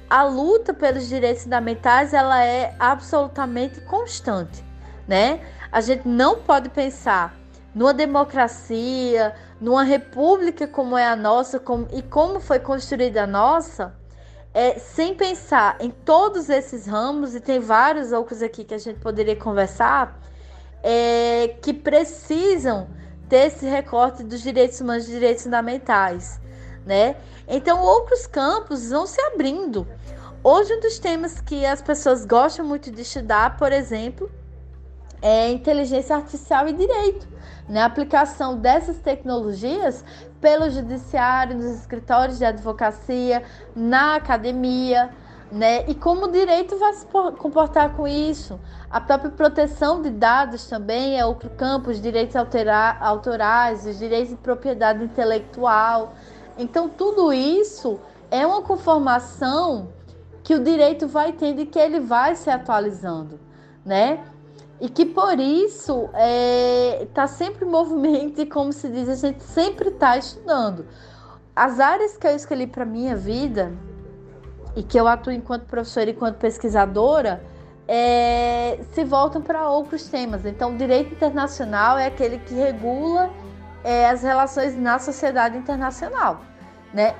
a 0.09 0.23
luta 0.23 0.73
pelos 0.73 1.09
direitos 1.09 1.43
fundamentais 1.43 2.15
ela 2.15 2.45
é 2.45 2.75
absolutamente 2.79 3.81
constante, 3.83 4.65
né? 5.09 5.41
A 5.73 5.81
gente 5.81 6.07
não 6.07 6.39
pode 6.41 6.69
pensar 6.69 7.35
numa 7.75 7.93
democracia, 7.93 9.35
numa 9.61 9.83
república 9.83 10.69
como 10.69 10.97
é 10.97 11.07
a 11.07 11.17
nossa 11.17 11.59
como, 11.59 11.89
e 11.93 12.01
como 12.01 12.39
foi 12.39 12.61
construída 12.61 13.25
a 13.25 13.27
nossa, 13.27 13.95
é, 14.55 14.79
sem 14.79 15.15
pensar 15.15 15.77
em 15.81 15.91
todos 15.91 16.49
esses 16.49 16.87
ramos, 16.87 17.35
e 17.35 17.41
tem 17.41 17.59
vários 17.59 18.13
outros 18.13 18.41
aqui 18.41 18.63
que 18.63 18.73
a 18.73 18.79
gente 18.79 19.01
poderia 19.01 19.35
conversar, 19.35 20.17
é, 20.81 21.57
que 21.61 21.75
precisam 21.75 22.89
ter 23.29 23.49
esse 23.49 23.67
recorte 23.67 24.23
dos 24.23 24.41
direitos 24.41 24.81
humanos 24.81 25.09
e 25.09 25.11
direitos 25.11 25.43
fundamentais, 25.43 26.41
né? 26.87 27.17
Então, 27.49 27.83
outros 27.83 28.27
campos 28.27 28.91
vão 28.91 29.07
se 29.07 29.21
abrindo. 29.21 29.87
Hoje, 30.43 30.75
um 30.75 30.81
dos 30.81 30.99
temas 30.99 31.41
que 31.41 31.67
as 31.67 31.83
pessoas 31.83 32.25
gostam 32.25 32.65
muito 32.65 32.91
de 32.91 33.03
estudar, 33.03 33.57
por 33.57 33.73
exemplo, 33.73 34.31
é 35.21 35.51
inteligência 35.51 36.17
artificial 36.17 36.69
e 36.69 36.73
direito. 36.75 37.27
Né? 37.67 37.81
A 37.81 37.87
aplicação 37.87 38.59
dessas 38.59 38.99
tecnologias 38.99 40.05
pelo 40.45 40.69
judiciário, 40.69 41.57
nos 41.57 41.65
escritórios 41.65 42.37
de 42.37 42.45
advocacia, 42.45 43.43
na 43.75 44.17
academia, 44.17 45.09
né? 45.51 45.89
E 45.89 45.95
como 45.95 46.27
o 46.27 46.31
direito 46.31 46.77
vai 46.79 46.93
se 46.93 47.07
comportar 47.39 47.97
com 47.97 48.07
isso? 48.07 48.61
A 48.91 49.01
própria 49.01 49.31
proteção 49.31 50.03
de 50.03 50.11
dados 50.11 50.67
também 50.67 51.19
é 51.19 51.25
outro 51.25 51.49
campo, 51.49 51.89
os 51.89 51.99
direitos 51.99 52.37
autorais, 52.37 53.87
os 53.87 53.99
direitos 53.99 54.33
de 54.33 54.37
propriedade 54.37 55.03
intelectual. 55.03 56.13
Então, 56.59 56.91
tudo 56.91 57.33
isso 57.33 57.99
é 58.31 58.47
uma 58.47 58.61
conformação 58.61 59.89
que 60.43 60.55
o 60.55 60.63
direito 60.63 61.09
vai 61.09 61.33
tendo 61.33 61.63
e 61.63 61.67
que 61.67 61.79
ele 61.79 62.01
vai 62.01 62.37
se 62.37 62.51
atualizando, 62.51 63.41
né? 63.83 64.23
E 64.81 64.89
que 64.89 65.07
por 65.07 65.39
isso 65.39 66.11
está 67.01 67.23
é, 67.23 67.27
sempre 67.27 67.65
em 67.65 67.69
movimento 67.69 68.41
e, 68.41 68.47
como 68.47 68.73
se 68.73 68.89
diz, 68.89 69.09
a 69.09 69.15
gente 69.15 69.43
sempre 69.43 69.89
está 69.89 70.17
estudando. 70.17 70.87
As 71.55 71.79
áreas 71.79 72.17
que 72.17 72.27
eu 72.27 72.35
escolhi 72.35 72.67
para 72.67 72.85
minha 72.85 73.15
vida 73.15 73.73
e 74.75 74.83
que 74.83 74.99
eu 74.99 75.07
atuo 75.07 75.33
enquanto 75.33 75.65
professora 75.67 76.11
e 76.11 76.13
enquanto 76.13 76.37
pesquisadora 76.37 77.43
é, 77.87 78.81
se 78.93 79.05
voltam 79.05 79.41
para 79.41 79.69
outros 79.69 80.09
temas. 80.09 80.45
Então, 80.45 80.77
direito 80.77 81.15
internacional 81.15 81.97
é 81.97 82.07
aquele 82.07 82.39
que 82.39 82.55
regula 82.55 83.31
é, 83.85 84.09
as 84.09 84.23
relações 84.23 84.77
na 84.77 84.99
sociedade 84.99 85.57
internacional, 85.57 86.41
né? 86.93 87.15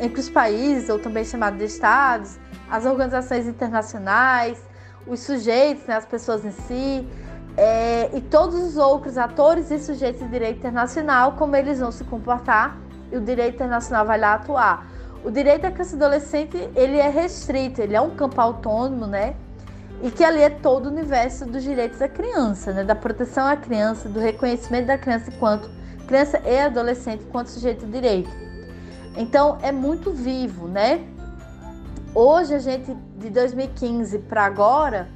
entre 0.00 0.18
os 0.18 0.30
países, 0.30 0.88
ou 0.88 0.98
também 0.98 1.24
chamado 1.24 1.58
de 1.58 1.64
estados, 1.64 2.38
as 2.70 2.86
organizações 2.86 3.46
internacionais, 3.46 4.58
os 5.06 5.20
sujeitos, 5.20 5.86
né, 5.86 5.96
as 5.96 6.06
pessoas 6.06 6.44
em 6.44 6.50
si, 6.50 7.08
é, 7.56 8.10
e 8.16 8.20
todos 8.20 8.54
os 8.54 8.76
outros 8.76 9.18
atores 9.18 9.70
e 9.70 9.78
sujeitos 9.78 10.20
de 10.20 10.28
direito 10.28 10.58
internacional, 10.58 11.32
como 11.32 11.56
eles 11.56 11.80
vão 11.80 11.90
se 11.90 12.04
comportar, 12.04 12.78
e 13.10 13.16
o 13.16 13.20
direito 13.20 13.56
internacional 13.56 14.06
vai 14.06 14.18
lá 14.18 14.34
atuar. 14.34 14.86
O 15.24 15.30
direito 15.30 15.62
da 15.62 15.70
criança 15.70 15.96
adolescente, 15.96 16.56
ele 16.74 16.96
é 16.96 17.08
restrito, 17.08 17.82
ele 17.82 17.94
é 17.94 18.00
um 18.00 18.10
campo 18.10 18.40
autônomo, 18.40 19.06
né? 19.06 19.34
E 20.02 20.10
que 20.10 20.24
ali 20.24 20.40
é 20.40 20.48
todo 20.48 20.86
o 20.86 20.88
universo 20.88 21.44
dos 21.44 21.62
direitos 21.62 21.98
da 21.98 22.08
criança, 22.08 22.72
né? 22.72 22.84
Da 22.84 22.94
proteção 22.94 23.46
à 23.46 23.56
criança, 23.56 24.08
do 24.08 24.18
reconhecimento 24.18 24.86
da 24.86 24.96
criança 24.96 25.30
enquanto 25.30 25.68
criança 26.06 26.40
e 26.44 26.58
adolescente 26.58 27.22
enquanto 27.22 27.48
sujeito 27.48 27.84
de 27.84 27.92
direito. 27.92 28.30
Então 29.16 29.58
é 29.62 29.70
muito 29.70 30.12
vivo, 30.12 30.66
né? 30.66 31.04
Hoje 32.12 32.56
a 32.56 32.58
gente 32.58 32.92
de 33.18 33.30
2015 33.30 34.18
para 34.20 34.44
agora 34.44 35.08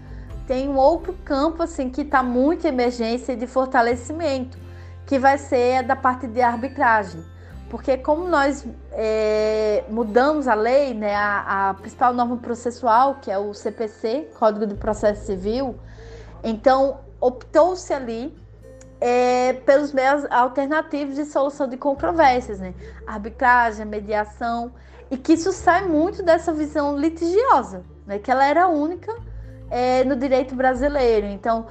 tem 0.47 0.69
um 0.69 0.77
outro 0.77 1.13
campo 1.25 1.65
assim 1.65 1.91
que 1.91 2.03
está 2.03 2.23
muito 2.23 2.67
em 2.67 2.69
emergência 2.69 3.33
e 3.33 3.37
de 3.37 3.49
fortalecimento, 3.49 4.57
que 5.05 5.19
vai 5.19 5.37
ser 5.37 5.83
da 5.83 5.97
parte 5.97 6.29
de 6.29 6.41
arbitragem. 6.41 7.25
Porque 7.69 7.97
como 7.97 8.29
nós 8.29 8.65
é, 8.93 9.83
mudamos 9.91 10.47
a 10.47 10.55
lei, 10.55 10.95
né, 10.95 11.17
a, 11.17 11.71
a 11.71 11.75
principal 11.75 12.15
norma 12.15 12.37
processual, 12.37 13.17
que 13.17 13.29
é 13.29 13.37
o 13.37 13.53
CPC, 13.53 14.29
Código 14.39 14.65
de 14.65 14.77
Processo 14.77 15.27
Civil, 15.27 15.75
então 16.45 17.01
optou-se 17.21 17.93
ali 17.93 18.37
é, 19.07 19.53
pelos 19.53 19.93
meios 19.93 20.25
alternativos 20.31 21.17
de 21.17 21.27
solução 21.27 21.69
de 21.69 21.77
controvérsias, 21.77 22.59
né? 22.59 22.73
Arbitragem, 23.07 23.85
mediação, 23.85 24.73
e 25.11 25.19
que 25.19 25.35
isso 25.35 25.53
sai 25.53 25.87
muito 25.87 26.23
dessa 26.23 26.55
visão 26.55 26.97
litigiosa, 26.97 27.85
né? 28.07 28.19
Que 28.19 28.31
ela 28.31 28.47
era 28.47 28.67
única 28.67 29.15
é, 29.71 30.05
no 30.05 30.17
direito 30.17 30.55
brasileiro. 30.55 31.27
Então, 31.27 31.67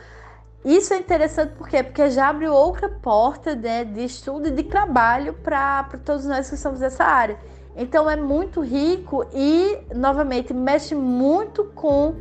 isso 0.63 0.93
é 0.93 0.97
interessante 0.97 1.53
por 1.55 1.67
quê? 1.67 1.81
Porque 1.81 2.07
já 2.11 2.29
abre 2.29 2.47
outra 2.47 2.87
porta 2.87 3.55
né, 3.55 3.83
de 3.83 4.05
estudo 4.05 4.49
e 4.49 4.51
de 4.51 4.61
trabalho 4.61 5.33
para 5.33 5.89
todos 6.05 6.25
nós 6.25 6.47
que 6.47 6.55
somos 6.55 6.81
dessa 6.81 7.03
área. 7.03 7.39
Então 7.75 8.07
é 8.07 8.15
muito 8.15 8.61
rico 8.61 9.25
e, 9.33 9.79
novamente, 9.95 10.53
mexe 10.53 10.93
muito 10.93 11.63
com 11.73 12.13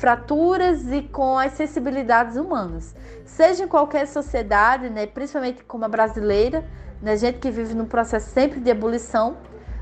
fraturas 0.00 0.90
e 0.90 1.02
com 1.02 1.36
as 1.36 1.52
sensibilidades 1.52 2.36
humanas. 2.36 2.94
Seja 3.26 3.64
em 3.64 3.68
qualquer 3.68 4.06
sociedade, 4.06 4.88
né, 4.88 5.06
principalmente 5.06 5.62
como 5.64 5.84
a 5.84 5.88
brasileira, 5.88 6.64
né, 7.02 7.18
gente 7.18 7.38
que 7.38 7.50
vive 7.50 7.74
num 7.74 7.84
processo 7.84 8.30
sempre 8.30 8.60
de 8.60 8.70
ebulição, 8.70 9.36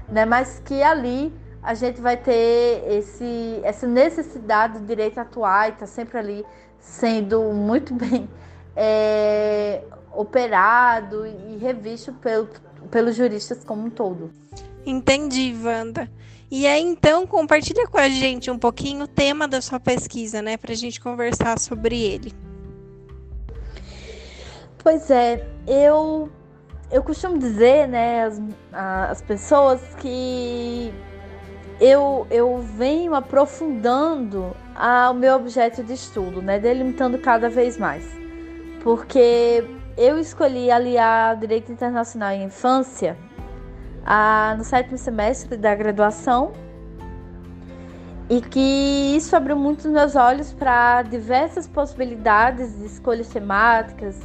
né, 0.08 0.24
mas 0.24 0.60
que 0.64 0.82
ali 0.82 1.32
a 1.62 1.72
gente 1.72 2.00
vai 2.00 2.16
ter 2.16 2.82
esse, 2.88 3.60
essa 3.62 3.86
necessidade 3.86 4.80
do 4.80 4.86
direito 4.86 5.18
atuar 5.18 5.68
e 5.68 5.72
está 5.72 5.86
sempre 5.86 6.18
ali 6.18 6.44
sendo 6.80 7.52
muito 7.52 7.94
bem 7.94 8.28
é, 8.74 9.84
operado 10.12 11.24
e 11.26 11.58
revisto 11.58 12.12
pelo, 12.14 12.48
pelos 12.90 13.14
juristas 13.14 13.62
como 13.62 13.86
um 13.86 13.90
todo. 13.90 14.32
Entendi, 14.84 15.54
Wanda. 15.62 16.10
E 16.50 16.66
aí, 16.66 16.82
então, 16.82 17.26
compartilha 17.26 17.86
com 17.86 17.98
a 17.98 18.08
gente 18.08 18.50
um 18.50 18.58
pouquinho 18.58 19.04
o 19.04 19.08
tema 19.08 19.46
da 19.46 19.60
sua 19.60 19.78
pesquisa, 19.78 20.40
né, 20.40 20.56
para 20.56 20.72
a 20.72 20.76
gente 20.76 21.00
conversar 21.00 21.58
sobre 21.58 22.00
ele. 22.00 22.32
Pois 24.82 25.10
é, 25.10 25.46
eu 25.66 26.30
eu 26.90 27.02
costumo 27.02 27.38
dizer, 27.38 27.86
né, 27.86 28.24
as, 28.24 28.40
as 28.72 29.22
pessoas 29.22 29.80
que 30.00 30.92
eu, 31.78 32.26
eu 32.30 32.58
venho 32.58 33.14
aprofundando 33.14 34.56
o 35.10 35.14
meu 35.14 35.36
objeto 35.36 35.82
de 35.82 35.92
estudo, 35.92 36.40
né, 36.40 36.58
delimitando 36.58 37.18
cada 37.18 37.50
vez 37.50 37.76
mais. 37.76 38.04
Porque 38.82 39.64
eu 39.96 40.18
escolhi 40.18 40.70
aliar 40.70 41.36
direito 41.36 41.70
internacional 41.70 42.32
e 42.32 42.42
infância 42.42 43.16
a, 44.10 44.54
no 44.56 44.64
sétimo 44.64 44.96
semestre 44.96 45.54
da 45.54 45.74
graduação 45.74 46.52
e 48.30 48.40
que 48.40 49.14
isso 49.14 49.36
abriu 49.36 49.54
muito 49.54 49.80
os 49.80 49.92
meus 49.92 50.16
olhos 50.16 50.50
para 50.50 51.02
diversas 51.02 51.68
possibilidades 51.68 52.78
de 52.78 52.86
escolhas 52.86 53.28
temáticas, 53.28 54.18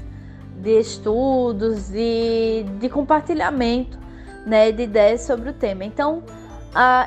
de 0.61 0.79
estudos 0.79 1.91
e 1.93 2.65
de 2.79 2.87
compartilhamento 2.87 3.99
né, 4.45 4.71
de 4.71 4.83
ideias 4.83 5.21
sobre 5.21 5.49
o 5.49 5.53
tema. 5.53 5.83
Então, 5.83 6.23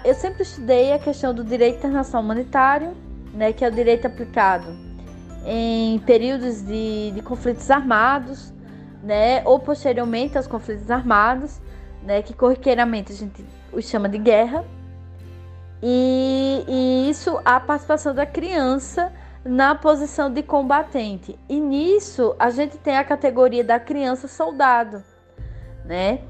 eu 0.04 0.14
sempre 0.14 0.42
estudei 0.42 0.92
a 0.92 0.98
questão 0.98 1.32
do 1.32 1.42
direito 1.42 1.78
internacional 1.78 2.22
humanitário, 2.22 2.94
né, 3.32 3.54
que 3.54 3.64
é 3.64 3.68
o 3.68 3.72
direito 3.72 4.06
aplicado 4.06 4.66
em 5.46 5.98
períodos 6.00 6.60
de, 6.60 7.10
de 7.12 7.22
conflitos 7.22 7.70
armados, 7.70 8.52
né, 9.02 9.42
ou 9.46 9.58
posteriormente 9.58 10.36
aos 10.36 10.46
conflitos 10.46 10.90
armados, 10.90 11.58
né, 12.06 12.22
que 12.22 12.32
corriqueiramente 12.32 13.12
a 13.12 13.16
gente 13.16 13.44
os 13.72 13.84
chama 13.84 14.08
de 14.08 14.16
guerra. 14.16 14.64
E, 15.82 16.64
e 16.66 17.10
isso, 17.10 17.38
a 17.44 17.60
participação 17.60 18.14
da 18.14 18.24
criança 18.24 19.12
na 19.44 19.74
posição 19.74 20.32
de 20.32 20.42
combatente. 20.42 21.38
E 21.48 21.60
nisso 21.60 22.34
a 22.38 22.48
gente 22.50 22.78
tem 22.78 22.96
a 22.96 23.04
categoria 23.04 23.62
da 23.62 23.78
criança 23.78 24.26
soldado, 24.26 25.02
né? 25.84 26.20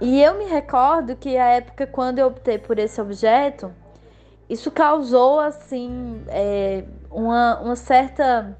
E 0.00 0.20
eu 0.22 0.38
me 0.38 0.44
recordo 0.44 1.14
que 1.16 1.36
a 1.36 1.48
época 1.48 1.86
quando 1.86 2.18
eu 2.18 2.28
optei 2.28 2.58
por 2.58 2.78
esse 2.78 3.00
objeto, 3.00 3.72
isso 4.48 4.70
causou 4.70 5.38
assim 5.38 6.22
é, 6.28 6.84
uma, 7.10 7.60
uma 7.60 7.76
certa 7.76 8.56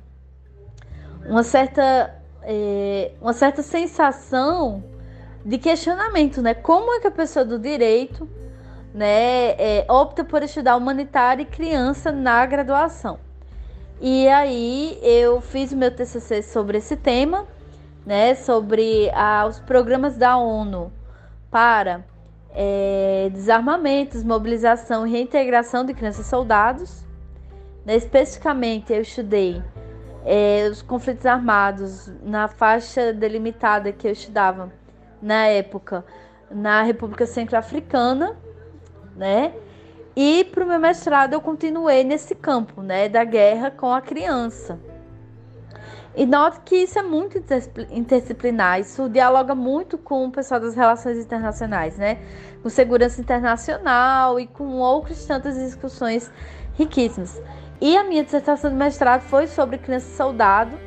uma 1.26 1.42
certa 1.42 2.22
é, 2.42 3.12
uma 3.20 3.32
certa 3.32 3.62
sensação 3.62 4.84
de 5.44 5.58
questionamento, 5.58 6.40
né? 6.40 6.54
Como 6.54 6.94
é 6.94 7.00
que 7.00 7.06
a 7.06 7.10
pessoa 7.10 7.44
do 7.44 7.58
direito, 7.58 8.28
né, 8.94 9.50
é, 9.58 9.86
opta 9.88 10.24
por 10.24 10.42
estudar 10.42 10.76
humanitário 10.76 11.42
e 11.42 11.44
criança 11.44 12.10
na 12.10 12.46
graduação? 12.46 13.18
E 14.00 14.26
aí 14.28 14.98
eu 15.02 15.40
fiz 15.40 15.72
o 15.72 15.76
meu 15.76 15.90
TCC 15.94 16.42
sobre 16.42 16.78
esse 16.78 16.96
tema, 16.96 17.46
né, 18.06 18.34
sobre 18.34 19.10
ah, 19.14 19.46
os 19.46 19.60
programas 19.60 20.16
da 20.16 20.36
ONU 20.36 20.92
para 21.50 22.04
é, 22.50 23.30
desarmamento, 23.32 24.16
e 24.16 25.10
reintegração 25.10 25.84
de 25.84 25.92
crianças 25.94 26.26
soldados. 26.26 27.04
Né, 27.84 27.96
especificamente, 27.96 28.92
eu 28.92 29.02
estudei 29.02 29.62
é, 30.24 30.68
os 30.70 30.80
conflitos 30.80 31.26
armados 31.26 32.10
na 32.22 32.48
faixa 32.48 33.12
delimitada 33.12 33.92
que 33.92 34.08
eu 34.08 34.12
estudava 34.12 34.72
na 35.24 35.46
época 35.46 36.04
na 36.50 36.82
República 36.82 37.26
Centro-Africana, 37.26 38.36
né? 39.16 39.52
E 40.14 40.44
para 40.44 40.64
o 40.64 40.68
meu 40.68 40.78
mestrado 40.78 41.32
eu 41.32 41.40
continuei 41.40 42.04
nesse 42.04 42.34
campo, 42.34 42.82
né, 42.82 43.08
da 43.08 43.24
guerra 43.24 43.70
com 43.70 43.92
a 43.92 44.00
criança. 44.00 44.78
E 46.14 46.24
note 46.24 46.60
que 46.64 46.76
isso 46.76 46.96
é 46.96 47.02
muito 47.02 47.42
interdisciplinar, 47.90 48.78
isso 48.78 49.08
dialoga 49.08 49.52
muito 49.52 49.98
com 49.98 50.26
o 50.26 50.30
pessoal 50.30 50.60
das 50.60 50.76
relações 50.76 51.18
internacionais, 51.18 51.98
né? 51.98 52.18
Com 52.62 52.68
segurança 52.68 53.20
internacional 53.20 54.38
e 54.38 54.46
com 54.46 54.76
outras 54.78 55.24
tantas 55.24 55.56
discussões 55.56 56.30
riquíssimas. 56.74 57.42
E 57.80 57.96
a 57.96 58.04
minha 58.04 58.22
dissertação 58.22 58.70
de 58.70 58.76
mestrado 58.76 59.22
foi 59.22 59.48
sobre 59.48 59.76
criança 59.78 60.14
soldado, 60.16 60.78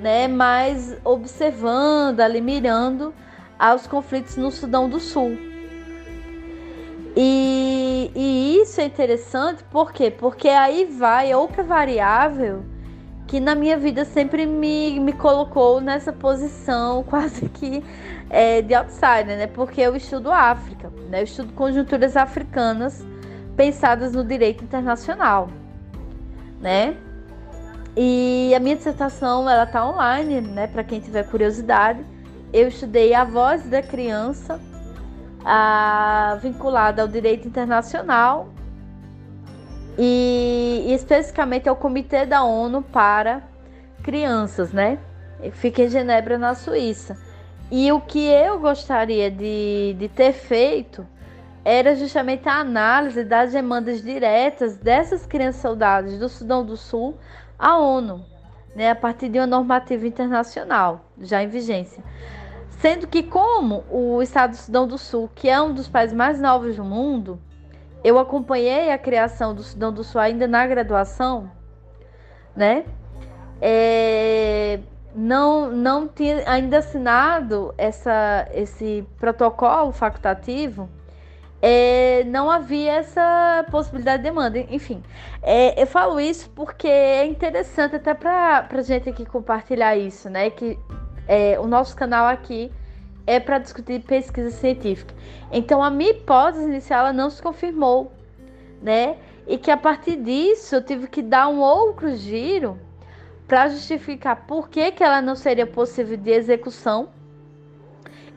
né? 0.00 0.26
Mas 0.26 0.96
observando, 1.04 2.18
ali 2.18 2.40
mirando 2.40 3.14
aos 3.58 3.86
conflitos 3.86 4.36
no 4.36 4.50
Sudão 4.50 4.88
do 4.88 5.00
Sul. 5.00 5.36
E, 7.16 8.12
e 8.14 8.58
isso 8.62 8.80
é 8.80 8.84
interessante, 8.84 9.64
por 9.64 9.92
quê? 9.92 10.10
Porque 10.10 10.48
aí 10.48 10.84
vai 10.84 11.34
outra 11.34 11.64
variável 11.64 12.62
que 13.26 13.40
na 13.40 13.54
minha 13.54 13.76
vida 13.76 14.04
sempre 14.06 14.46
me, 14.46 14.98
me 14.98 15.12
colocou 15.12 15.80
nessa 15.80 16.12
posição 16.12 17.02
quase 17.10 17.48
que 17.48 17.84
é, 18.30 18.62
de 18.62 18.74
outsider, 18.74 19.36
né? 19.36 19.46
Porque 19.46 19.80
eu 19.80 19.94
estudo 19.94 20.32
África, 20.32 20.90
né? 21.10 21.20
Eu 21.20 21.24
estudo 21.24 21.52
conjunturas 21.52 22.16
africanas 22.16 23.04
pensadas 23.56 24.12
no 24.12 24.24
direito 24.24 24.64
internacional, 24.64 25.50
né? 26.60 26.96
E 27.96 28.54
a 28.54 28.60
minha 28.60 28.76
dissertação 28.76 29.48
ela 29.48 29.66
tá 29.66 29.86
online, 29.86 30.40
né? 30.40 30.66
Para 30.66 30.84
quem 30.84 31.00
tiver 31.00 31.28
curiosidade, 31.28 32.00
eu 32.52 32.68
estudei 32.68 33.14
a 33.14 33.24
voz 33.24 33.62
da 33.64 33.82
criança 33.82 34.60
a, 35.44 36.38
vinculada 36.42 37.02
ao 37.02 37.08
direito 37.08 37.46
internacional 37.46 38.48
e, 39.98 40.84
e 40.86 40.94
especificamente 40.94 41.68
ao 41.68 41.76
Comitê 41.76 42.24
da 42.24 42.44
ONU 42.44 42.82
para 42.82 43.42
Crianças, 44.02 44.72
né? 44.72 44.98
Fica 45.52 45.82
em 45.82 45.88
Genebra, 45.88 46.38
na 46.38 46.54
Suíça. 46.54 47.16
E 47.70 47.92
o 47.92 48.00
que 48.00 48.26
eu 48.26 48.58
gostaria 48.58 49.30
de, 49.30 49.94
de 49.98 50.08
ter 50.08 50.32
feito 50.32 51.06
era 51.64 51.94
justamente 51.94 52.48
a 52.48 52.60
análise 52.60 53.24
das 53.24 53.52
demandas 53.52 54.02
diretas 54.02 54.78
dessas 54.78 55.26
crianças 55.26 55.60
soldados 55.60 56.18
do 56.18 56.28
Sudão 56.28 56.64
do 56.64 56.76
Sul 56.76 57.18
à 57.58 57.76
ONU, 57.76 58.24
né, 58.78 58.90
a 58.90 58.94
partir 58.94 59.28
de 59.28 59.40
uma 59.40 59.46
normativa 59.46 60.06
internacional 60.06 61.10
já 61.20 61.42
em 61.42 61.48
vigência. 61.48 62.00
Sendo 62.70 63.08
que, 63.08 63.24
como 63.24 63.84
o 63.90 64.22
estado 64.22 64.52
do 64.52 64.56
Sudão 64.56 64.86
do 64.86 64.96
Sul, 64.96 65.28
que 65.34 65.48
é 65.48 65.60
um 65.60 65.74
dos 65.74 65.88
países 65.88 66.14
mais 66.14 66.40
novos 66.40 66.76
do 66.76 66.84
mundo, 66.84 67.40
eu 68.04 68.20
acompanhei 68.20 68.92
a 68.92 68.96
criação 68.96 69.52
do 69.52 69.64
Sudão 69.64 69.92
do 69.92 70.04
Sul 70.04 70.20
ainda 70.20 70.46
na 70.46 70.64
graduação, 70.64 71.50
né? 72.54 72.84
É, 73.60 74.78
não, 75.12 75.72
não 75.72 76.06
tinha 76.06 76.48
ainda 76.48 76.78
assinado 76.78 77.74
essa, 77.76 78.46
esse 78.54 79.04
protocolo 79.18 79.90
facultativo, 79.90 80.88
é, 81.60 82.24
não 82.24 82.50
havia 82.50 82.92
essa 82.92 83.66
possibilidade 83.70 84.22
de 84.22 84.28
demanda. 84.28 84.58
Enfim, 84.70 85.02
é, 85.42 85.80
eu 85.80 85.86
falo 85.86 86.20
isso 86.20 86.48
porque 86.50 86.86
é 86.86 87.26
interessante 87.26 87.96
até 87.96 88.14
para 88.14 88.68
a 88.70 88.82
gente 88.82 89.08
aqui 89.08 89.26
compartilhar 89.26 89.96
isso, 89.96 90.30
né? 90.30 90.50
Que 90.50 90.78
é, 91.26 91.58
o 91.58 91.66
nosso 91.66 91.96
canal 91.96 92.26
aqui 92.26 92.70
é 93.26 93.38
para 93.40 93.58
discutir 93.58 94.00
pesquisa 94.00 94.50
científica. 94.50 95.14
Então 95.52 95.82
a 95.82 95.90
minha 95.90 96.10
hipótese 96.10 96.64
inicial 96.64 97.00
ela 97.00 97.12
não 97.12 97.28
se 97.28 97.42
confirmou, 97.42 98.12
né? 98.80 99.16
E 99.46 99.58
que 99.58 99.70
a 99.70 99.76
partir 99.76 100.16
disso 100.16 100.76
eu 100.76 100.84
tive 100.84 101.08
que 101.08 101.22
dar 101.22 101.48
um 101.48 101.60
outro 101.60 102.14
giro 102.14 102.78
para 103.46 103.68
justificar 103.68 104.46
por 104.46 104.68
que, 104.68 104.92
que 104.92 105.02
ela 105.02 105.22
não 105.22 105.34
seria 105.34 105.66
possível 105.66 106.16
de 106.16 106.30
execução 106.30 107.08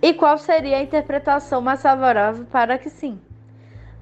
e 0.02 0.14
qual 0.14 0.38
seria 0.38 0.78
a 0.78 0.82
interpretação 0.82 1.62
mais 1.62 1.82
favorável 1.82 2.46
para 2.46 2.78
que 2.78 2.90
sim. 2.90 3.20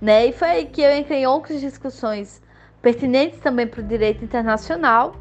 Né? 0.02 0.28
E 0.28 0.32
foi 0.32 0.48
aí 0.50 0.66
que 0.66 0.82
eu 0.82 0.96
entrei 0.96 1.24
em 1.24 1.28
outras 1.28 1.60
discussões 1.60 2.42
pertinentes 2.82 3.40
também 3.40 3.68
para 3.68 3.82
o 3.82 3.84
direito 3.84 4.24
internacional 4.24 5.16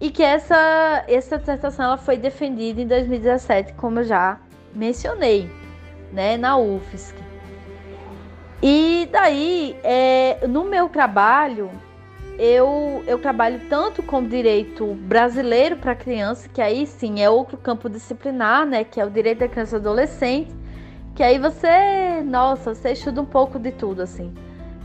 e 0.00 0.10
que 0.10 0.22
essa, 0.22 1.04
essa 1.08 1.38
dissertação 1.38 1.86
ela 1.86 1.96
foi 1.96 2.18
defendida 2.18 2.80
em 2.80 2.86
2017, 2.86 3.72
como 3.74 4.00
eu 4.00 4.04
já 4.04 4.38
mencionei, 4.74 5.50
né, 6.12 6.36
na 6.36 6.58
UFSC. 6.58 7.14
E 8.62 9.08
daí, 9.10 9.78
é, 9.82 10.46
no 10.46 10.64
meu 10.64 10.88
trabalho, 10.88 11.70
eu, 12.38 13.02
eu 13.06 13.18
trabalho 13.18 13.60
tanto 13.68 14.02
com 14.02 14.22
direito 14.22 14.94
brasileiro 14.94 15.76
para 15.76 15.94
criança, 15.94 16.48
que 16.48 16.60
aí 16.60 16.86
sim 16.86 17.22
é 17.22 17.30
outro 17.30 17.56
campo 17.56 17.88
disciplinar, 17.88 18.66
né? 18.66 18.84
Que 18.84 19.00
é 19.00 19.04
o 19.04 19.10
direito 19.10 19.38
da 19.38 19.48
criança 19.48 19.76
e 19.76 19.78
adolescente, 19.78 20.54
que 21.14 21.22
aí 21.22 21.38
você, 21.38 22.22
nossa, 22.24 22.74
você 22.74 22.92
estuda 22.92 23.22
um 23.22 23.26
pouco 23.26 23.58
de 23.58 23.72
tudo, 23.72 24.02
assim. 24.02 24.34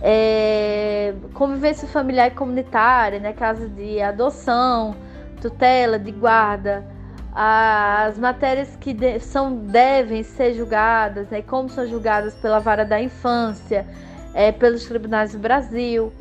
É, 0.01 1.13
convivência 1.33 1.87
familiar 1.87 2.27
e 2.27 2.31
comunitária, 2.31 3.19
né? 3.19 3.33
Casa 3.33 3.67
de 3.67 4.01
adoção, 4.01 4.95
tutela, 5.41 5.99
de 5.99 6.11
guarda, 6.11 6.85
as 7.33 8.17
matérias 8.17 8.77
que 8.77 8.93
de, 8.93 9.19
são 9.19 9.53
devem 9.53 10.23
ser 10.23 10.53
julgadas, 10.53 11.27
né? 11.29 11.41
Como 11.41 11.67
são 11.67 11.85
julgadas 11.85 12.33
pela 12.35 12.59
vara 12.59 12.85
da 12.85 13.01
infância, 13.01 13.85
é, 14.33 14.53
pelos 14.53 14.85
tribunais 14.85 15.33
do 15.33 15.39
Brasil 15.39 16.13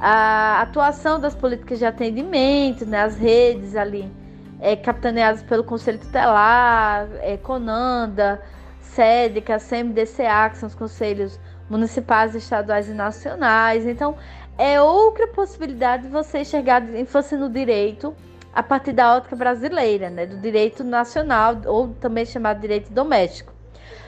a 0.00 0.62
atuação 0.62 1.20
das 1.20 1.34
políticas 1.34 1.78
de 1.78 1.84
atendimento, 1.84 2.86
né, 2.86 3.02
as 3.02 3.16
redes 3.16 3.76
ali 3.76 4.10
é, 4.58 4.74
capitaneadas 4.74 5.42
pelo 5.42 5.62
Conselho 5.62 5.98
Tutelar, 5.98 7.06
é, 7.20 7.36
Conanda, 7.36 8.40
SEDECA, 8.80 9.58
CMDCA, 9.58 10.48
que 10.50 10.56
são 10.56 10.68
os 10.68 10.74
conselhos 10.74 11.38
municipais, 11.68 12.34
estaduais 12.34 12.88
e 12.88 12.94
nacionais. 12.94 13.86
Então, 13.86 14.16
é 14.56 14.80
outra 14.80 15.26
possibilidade 15.28 16.04
de 16.04 16.08
você 16.08 16.40
enxergar 16.40 16.82
a 16.82 16.98
infância 16.98 17.36
no 17.36 17.50
direito 17.50 18.14
a 18.54 18.62
partir 18.62 18.92
da 18.92 19.16
ótica 19.16 19.36
brasileira, 19.36 20.08
né, 20.08 20.24
do 20.24 20.38
direito 20.38 20.82
nacional, 20.82 21.60
ou 21.66 21.88
também 22.00 22.24
chamado 22.24 22.58
direito 22.58 22.90
doméstico. 22.90 23.52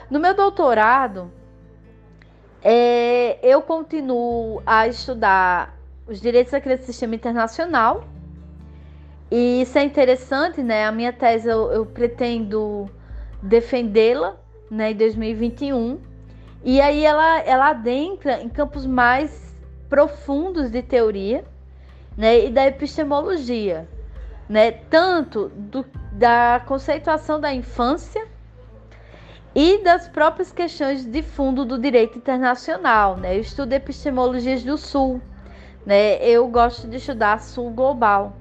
No 0.09 0.19
meu 0.19 0.33
doutorado, 0.33 1.31
é, 2.63 3.37
eu 3.43 3.61
continuo 3.61 4.61
a 4.65 4.87
estudar 4.87 5.82
os 6.07 6.19
direitos 6.19 6.51
daquele 6.51 6.77
sistema 6.77 7.15
internacional. 7.15 8.03
E 9.31 9.61
isso 9.61 9.77
é 9.77 9.83
interessante, 9.83 10.61
né? 10.61 10.85
A 10.85 10.91
minha 10.91 11.11
tese 11.11 11.49
eu, 11.49 11.71
eu 11.71 11.85
pretendo 11.85 12.89
defendê-la 13.41 14.35
né, 14.69 14.91
em 14.91 14.95
2021. 14.95 15.99
E 16.63 16.79
aí 16.79 17.05
ela, 17.05 17.39
ela 17.39 17.69
adentra 17.69 18.41
em 18.41 18.49
campos 18.49 18.85
mais 18.85 19.55
profundos 19.89 20.69
de 20.71 20.81
teoria 20.81 21.43
né, 22.17 22.45
e 22.45 22.49
da 22.49 22.65
epistemologia, 22.65 23.87
né, 24.47 24.71
tanto 24.71 25.49
do, 25.49 25.85
da 26.11 26.61
conceituação 26.65 27.39
da 27.39 27.53
infância 27.53 28.25
e 29.53 29.83
das 29.83 30.07
próprias 30.07 30.51
questões 30.51 31.05
de 31.05 31.21
fundo 31.21 31.65
do 31.65 31.77
direito 31.77 32.17
internacional. 32.17 33.17
Né? 33.17 33.35
Eu 33.35 33.41
estudo 33.41 33.73
epistemologias 33.73 34.63
do 34.63 34.77
Sul, 34.77 35.21
né? 35.85 36.17
Eu 36.23 36.47
gosto 36.47 36.87
de 36.87 36.97
estudar 36.97 37.41
sul 37.41 37.69
global. 37.71 38.37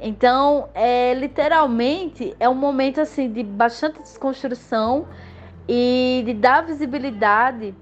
Então, 0.00 0.68
é 0.74 1.12
literalmente 1.14 2.34
é 2.38 2.48
um 2.48 2.54
momento 2.54 3.00
assim 3.00 3.30
de 3.30 3.42
bastante 3.42 4.00
desconstrução 4.00 5.08
e 5.68 6.22
de 6.24 6.34
dar 6.34 6.64
visibilidade 6.64 7.74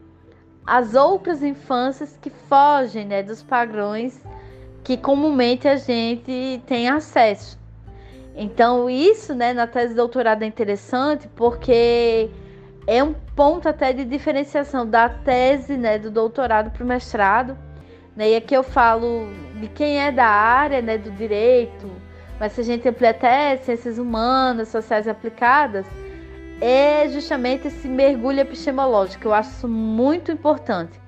às 0.66 0.94
outras 0.94 1.42
infâncias 1.42 2.18
que 2.20 2.31
fogem, 2.31 3.05
né, 3.05 3.22
dos 3.22 3.42
padrões 3.42 4.20
que 4.83 4.96
comumente 4.96 5.68
a 5.68 5.77
gente 5.77 6.62
tem 6.66 6.88
acesso. 6.88 7.59
Então, 8.35 8.88
isso, 8.88 9.35
né, 9.35 9.53
na 9.53 9.66
tese 9.66 9.88
de 9.88 9.96
doutorado 9.96 10.42
é 10.42 10.46
interessante 10.46 11.29
porque 11.35 12.31
é 12.87 13.03
um 13.03 13.12
ponto 13.35 13.68
até 13.68 13.92
de 13.92 14.05
diferenciação 14.05 14.88
da 14.88 15.09
tese, 15.09 15.77
né, 15.77 15.99
do 15.99 16.11
doutorado 16.11 16.70
para 16.70 16.85
o 16.85 16.87
mestrado 16.87 17.65
né? 18.16 18.31
E 18.31 18.37
aqui 18.37 18.55
eu 18.57 18.62
falo 18.62 19.29
de 19.61 19.68
quem 19.68 20.00
é 20.00 20.11
da 20.11 20.26
área 20.26 20.81
né, 20.81 20.96
do 20.96 21.11
direito, 21.11 21.88
mas 22.40 22.52
se 22.52 22.62
a 22.62 22.64
gente 22.64 22.88
amplia 22.88 23.11
até 23.11 23.57
ciências 23.59 23.98
humanas, 23.98 24.68
sociais 24.68 25.07
aplicadas, 25.07 25.87
é 26.61 27.07
justamente 27.09 27.68
esse 27.68 27.87
mergulho 27.87 28.40
epistemológico. 28.40 29.29
Eu 29.29 29.35
acho 29.35 29.50
isso 29.50 29.68
muito 29.68 30.33
importante, 30.33 30.98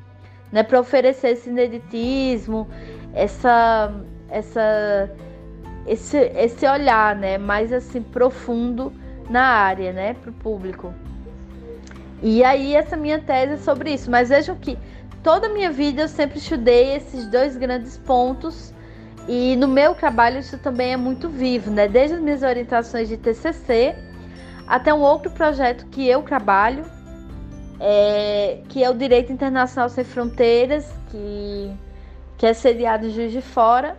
né, 0.53 0.63
para 0.63 0.79
oferecer 0.79 1.31
esse 1.31 1.49
ineditismo, 1.49 2.69
essa, 3.15 3.93
essa, 4.29 5.11
esse, 5.87 6.19
esse 6.19 6.67
olhar, 6.67 7.17
né, 7.17 7.39
mais 7.39 7.73
assim 7.73 8.03
profundo 8.03 8.93
na 9.31 9.45
área, 9.45 9.93
né, 9.93 10.15
para 10.15 10.31
o 10.31 10.35
público. 10.35 10.95
E 12.23 12.43
aí 12.43 12.75
essa 12.75 12.97
minha 12.97 13.19
tese 13.21 13.55
é 13.55 13.57
sobre 13.59 13.93
isso. 13.93 14.11
Mas 14.11 14.29
vejam 14.29 14.57
que 14.57 14.77
toda 15.23 15.47
a 15.47 15.51
minha 15.51 15.71
vida 15.71 16.03
eu 16.03 16.09
sempre 16.09 16.39
estudei 16.39 16.97
esses 16.97 17.27
dois 17.27 17.57
grandes 17.57 17.97
pontos. 17.97 18.73
E 19.27 19.57
no 19.57 19.69
meu 19.69 19.95
trabalho 19.95 20.39
isso 20.39 20.57
também 20.59 20.93
é 20.93 20.97
muito 20.97 21.29
vivo, 21.29 21.71
né? 21.71 21.87
Desde 21.87 22.17
as 22.17 22.23
minhas 22.23 22.43
orientações 22.43 23.09
de 23.09 23.17
TCC 23.17 23.95
até 24.67 24.93
um 24.93 25.01
outro 25.01 25.31
projeto 25.31 25.87
que 25.87 26.07
eu 26.07 26.23
trabalho, 26.23 26.85
é, 27.81 28.61
que 28.69 28.85
é 28.85 28.91
o 28.91 28.95
Direito 28.95 29.33
Internacional 29.33 29.89
Sem 29.89 30.05
Fronteiras, 30.05 30.93
que, 31.11 31.73
que 32.37 32.47
é 32.47 32.53
sediado 32.53 33.07
em 33.07 33.11
Juiz 33.11 33.33
de 33.33 33.41
Fora. 33.41 33.97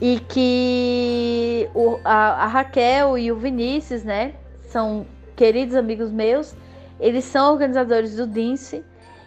E 0.00 0.20
que 0.28 1.70
o, 1.74 1.98
a, 2.04 2.44
a 2.44 2.46
Raquel 2.46 3.16
e 3.16 3.32
o 3.32 3.36
Vinícius, 3.36 4.04
né, 4.04 4.34
são 4.68 5.06
queridos 5.34 5.74
amigos 5.74 6.10
meus, 6.10 6.54
eles 7.00 7.24
são 7.24 7.52
organizadores 7.52 8.16
do 8.16 8.26
DINSE 8.26 8.84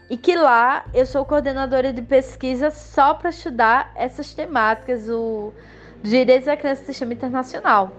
e 0.09 0.17
que 0.17 0.35
lá 0.35 0.85
eu 0.93 1.05
sou 1.05 1.23
coordenadora 1.23 1.93
de 1.93 2.01
pesquisa 2.01 2.71
só 2.71 3.13
para 3.13 3.29
estudar 3.29 3.91
essas 3.95 4.33
temáticas, 4.33 5.07
o 5.07 5.53
direitos 6.01 6.45
da 6.45 6.57
criança 6.57 6.81
no 6.81 6.87
sistema 6.87 7.13
internacional. 7.13 7.91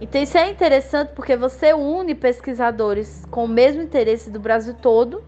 Então 0.00 0.20
isso 0.20 0.36
é 0.36 0.50
interessante 0.50 1.12
porque 1.14 1.36
você 1.36 1.72
une 1.72 2.14
pesquisadores 2.14 3.24
com 3.30 3.44
o 3.44 3.48
mesmo 3.48 3.80
interesse 3.80 4.28
do 4.28 4.40
Brasil 4.40 4.74
todo 4.74 5.24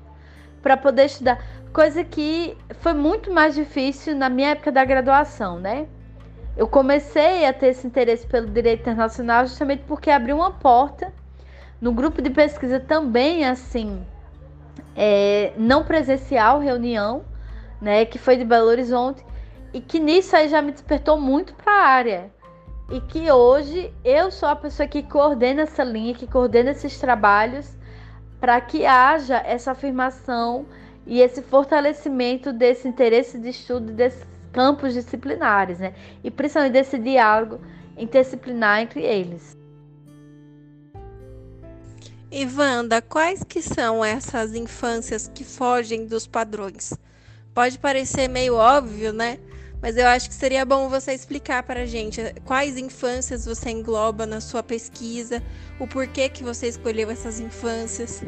para 0.61 0.77
poder 0.77 1.07
estudar, 1.07 1.43
coisa 1.73 2.05
que 2.05 2.57
foi 2.81 2.93
muito 2.93 3.33
mais 3.33 3.55
difícil 3.55 4.15
na 4.15 4.29
minha 4.29 4.51
época 4.51 4.73
da 4.73 4.85
graduação, 4.85 5.59
né? 5.59 5.87
Eu 6.57 6.67
comecei 6.69 7.47
a 7.47 7.53
ter 7.53 7.69
esse 7.69 7.87
interesse 7.87 8.27
pelo 8.27 8.49
direito 8.49 8.81
internacional 8.81 9.47
justamente 9.47 9.85
porque 9.87 10.11
abriu 10.11 10.37
uma 10.37 10.51
porta 10.51 11.13
no 11.81 11.93
grupo 11.93 12.21
de 12.21 12.31
pesquisa 12.31 12.79
também 12.79 13.45
assim 13.45 14.05
é, 14.97 15.53
não 15.57 15.85
presencial 15.85 16.59
reunião, 16.59 17.25
né, 17.81 18.05
que 18.05 18.19
foi 18.19 18.37
de 18.37 18.45
Belo 18.45 18.69
Horizonte, 18.69 19.25
e 19.73 19.81
que 19.81 19.99
nisso 19.99 20.37
aí 20.37 20.49
já 20.49 20.63
me 20.63 20.73
despertou 20.73 21.21
muito 21.21 21.55
para 21.55 21.73
a 21.73 21.87
área. 21.87 22.31
E 22.91 23.01
que 23.01 23.31
hoje 23.31 23.93
eu 24.05 24.31
sou 24.31 24.49
a 24.49 24.57
pessoa 24.57 24.87
que 24.87 25.03
coordena 25.03 25.63
essa 25.63 25.83
linha, 25.83 26.15
que 26.15 26.27
coordena 26.27 26.71
esses 26.71 26.99
trabalhos, 26.99 27.77
para 28.41 28.61
que 28.61 28.85
haja 28.85 29.39
essa 29.39 29.73
afirmação 29.73 30.67
e 31.07 31.21
esse 31.21 31.43
fortalecimento 31.43 32.53
desse 32.53 32.87
interesse 32.87 33.39
de 33.39 33.49
estudo 33.49 33.93
desses 33.93 34.25
campos 34.53 34.95
disciplinares, 34.95 35.81
né? 35.81 35.95
E 36.23 36.31
principalmente 36.31 36.73
desse 36.73 36.99
diálogo 36.99 37.61
interdisciplinar 37.97 38.81
entre 38.81 39.03
eles. 39.03 39.57
E 42.37 42.45
quais 43.09 43.45
que 43.45 43.63
são 43.63 44.05
essas 44.05 44.57
infâncias 44.57 45.31
que 45.33 45.45
fogem 45.45 46.05
dos 46.05 46.27
padrões? 46.27 46.93
Pode 47.55 47.79
parecer 47.79 48.27
meio 48.27 48.57
óbvio, 48.57 49.13
né? 49.13 49.39
Mas 49.81 49.97
eu 49.97 50.05
acho 50.09 50.29
que 50.29 50.35
seria 50.35 50.65
bom 50.65 50.89
você 50.89 51.13
explicar 51.13 51.63
para 51.63 51.83
a 51.83 51.87
gente 51.87 52.21
quais 52.45 52.77
infâncias 52.77 53.47
você 53.47 53.71
engloba 53.71 54.27
na 54.27 54.41
sua 54.41 54.65
pesquisa, 54.65 55.41
o 55.79 55.87
porquê 55.87 56.29
que 56.29 56.43
você 56.43 56.67
escolheu 56.67 57.09
essas 57.09 57.39
infâncias. 57.39 58.25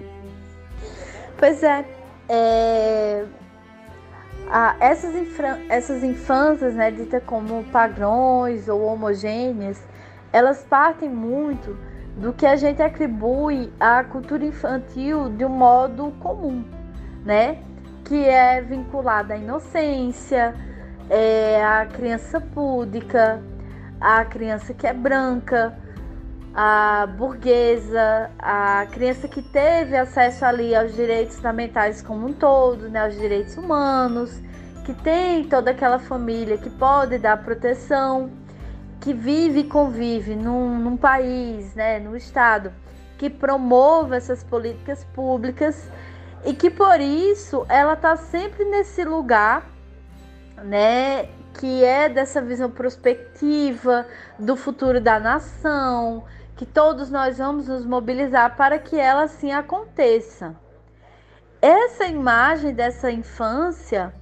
Pois 1.37 1.61
é, 1.65 1.85
é... 2.29 3.25
Ah, 4.49 4.77
essas, 4.79 5.17
essas 5.69 6.05
infâncias, 6.05 6.75
né, 6.75 6.93
ditas 6.93 7.25
como 7.25 7.65
padrões 7.73 8.69
ou 8.69 8.83
homogêneas, 8.83 9.81
elas 10.33 10.63
partem 10.63 11.09
muito 11.09 11.77
do 12.17 12.33
que 12.33 12.47
a 12.47 12.57
gente 12.57 12.83
atribui 12.83 13.71
à 13.79 14.03
cultura 14.03 14.45
infantil 14.45 15.29
de 15.31 15.45
um 15.45 15.51
modo 15.51 16.13
comum, 16.21 16.65
né? 17.25 17.59
Que 18.05 18.25
é 18.25 18.63
vinculada 18.63 19.35
à 19.35 19.37
inocência, 19.37 20.55
é, 21.11 21.63
à 21.63 21.85
criança 21.87 22.41
púdica, 22.41 23.43
à 24.01 24.25
criança 24.25 24.73
que 24.73 24.87
é 24.87 24.95
branca, 24.95 25.77
à 26.55 27.07
burguesa, 27.07 28.31
à 28.39 28.87
criança 28.91 29.29
que 29.29 29.43
teve 29.43 29.95
acesso 29.95 30.45
ali 30.47 30.75
aos 30.75 30.95
direitos 30.95 31.37
fundamentais 31.37 32.01
como 32.01 32.27
um 32.29 32.33
todo, 32.33 32.89
né? 32.89 33.05
Aos 33.05 33.19
direitos 33.19 33.59
humanos, 33.59 34.41
que 34.87 34.95
tem 34.95 35.45
toda 35.45 35.73
aquela 35.73 35.99
família 35.99 36.57
que 36.57 36.71
pode 36.71 37.19
dar 37.19 37.37
proteção 37.45 38.31
que 39.07 39.15
vive 39.15 39.61
e 39.61 39.65
convive 39.65 40.35
num, 40.35 40.81
num 40.81 40.97
país, 40.97 41.77
né, 41.77 42.01
num 42.01 42.17
estado 42.17 42.73
que 43.17 43.31
promova 43.31 44.17
essas 44.17 44.43
políticas 44.43 45.05
públicas 45.15 45.89
e 46.45 46.53
que 46.53 46.69
por 46.69 47.01
isso 47.01 47.65
ela 47.69 47.93
está 47.93 48.17
sempre 48.17 48.65
nesse 48.65 49.05
lugar, 49.05 49.65
né, 50.57 51.29
que 51.55 51.85
é 51.85 52.09
dessa 52.09 52.43
visão 52.43 52.69
prospectiva 52.69 54.09
do 54.41 54.57
futuro 54.57 55.01
da 55.01 55.21
nação, 55.21 56.25
que 56.57 56.67
todos 56.67 57.09
nós 57.09 57.39
vamos 57.39 57.69
nos 57.69 57.87
mobilizar 57.87 58.57
para 58.57 58.77
que 58.77 58.99
ela 58.99 59.23
assim 59.23 59.53
aconteça. 59.53 60.57
Essa 61.63 62.07
imagem 62.07 62.75
dessa 62.75 63.09
infância, 63.09 64.13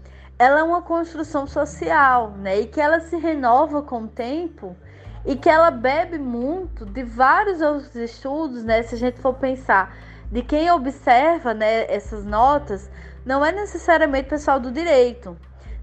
ela 0.45 0.61
é 0.61 0.63
uma 0.63 0.83
construção 0.83 1.47
social, 1.47 2.33
né? 2.33 2.61
E 2.61 2.67
que 2.67 2.79
ela 2.79 3.01
se 3.01 3.17
renova 3.17 3.81
com 3.81 4.03
o 4.03 4.09
tempo 4.09 4.77
e 5.25 5.37
que 5.37 5.49
ela 5.49 5.71
bebe 5.71 6.19
muito 6.19 6.85
de 6.85 7.03
vários 7.03 7.63
outros 7.63 7.95
estudos, 7.97 8.63
né? 8.63 8.83
Se 8.83 8.95
a 8.95 8.99
gente 8.99 9.19
for 9.21 9.33
pensar 9.33 9.97
de 10.31 10.43
quem 10.43 10.71
observa, 10.71 11.55
né, 11.55 11.87
essas 11.89 12.25
notas, 12.27 12.91
não 13.25 13.43
é 13.43 13.53
necessariamente 13.53 14.29
pessoal 14.29 14.61
do 14.61 14.71
direito, 14.71 15.35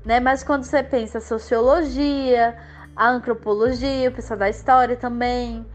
né? 0.05 0.19
Mas 0.19 0.43
quando 0.43 0.63
você 0.63 0.83
pensa 0.83 1.17
a 1.17 1.21
sociologia, 1.21 2.55
a 2.95 3.09
antropologia, 3.09 4.09
o 4.09 4.13
pessoal 4.13 4.37
da 4.37 4.49
história 4.49 4.95
também, 4.95 5.65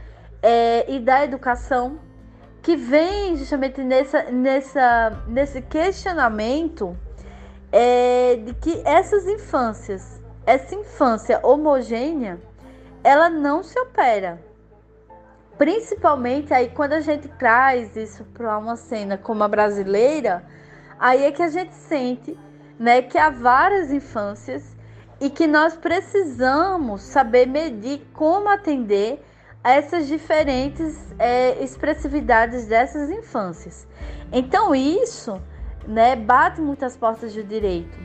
é, 0.41 0.89
e 0.89 1.01
da 1.01 1.25
educação, 1.25 1.99
que 2.63 2.77
vem 2.77 3.37
justamente 3.37 3.81
nessa, 3.83 4.31
nessa, 4.31 5.25
nesse 5.27 5.61
questionamento 5.61 6.97
é, 7.73 8.37
de 8.37 8.55
que 8.55 8.83
essas 8.85 9.27
infâncias, 9.27 10.21
essa 10.45 10.75
infância 10.75 11.41
homogênea, 11.43 12.39
ela 13.03 13.29
não 13.29 13.63
se 13.63 13.79
opera. 13.79 14.41
Principalmente 15.59 16.53
aí 16.53 16.69
quando 16.69 16.93
a 16.93 17.01
gente 17.01 17.29
traz 17.29 17.97
isso 17.97 18.25
para 18.35 18.59
uma 18.59 18.77
cena 18.77 19.17
como 19.17 19.43
a 19.43 19.49
brasileira, 19.49 20.45
aí 20.99 21.25
é 21.25 21.33
que 21.33 21.43
a 21.43 21.49
gente 21.49 21.75
sente 21.75 22.39
né, 22.79 23.03
que 23.03 23.17
há 23.17 23.31
várias 23.31 23.91
infâncias 23.91 24.77
e 25.21 25.31
que 25.31 25.47
nós 25.47 25.77
precisamos 25.77 27.03
saber 27.03 27.47
medir 27.47 28.07
como 28.13 28.49
atender 28.49 29.23
a 29.65 29.73
essas 29.73 30.07
diferentes 30.07 30.97
é, 31.19 31.63
expressividades 31.63 32.67
dessas 32.67 33.11
infâncias. 33.11 33.87
Então 34.31 34.75
isso 34.75 35.41
né, 35.87 36.17
bate 36.17 36.61
muitas 36.61 36.97
portas 36.97 37.35
do 37.35 37.43
direito, 37.43 37.99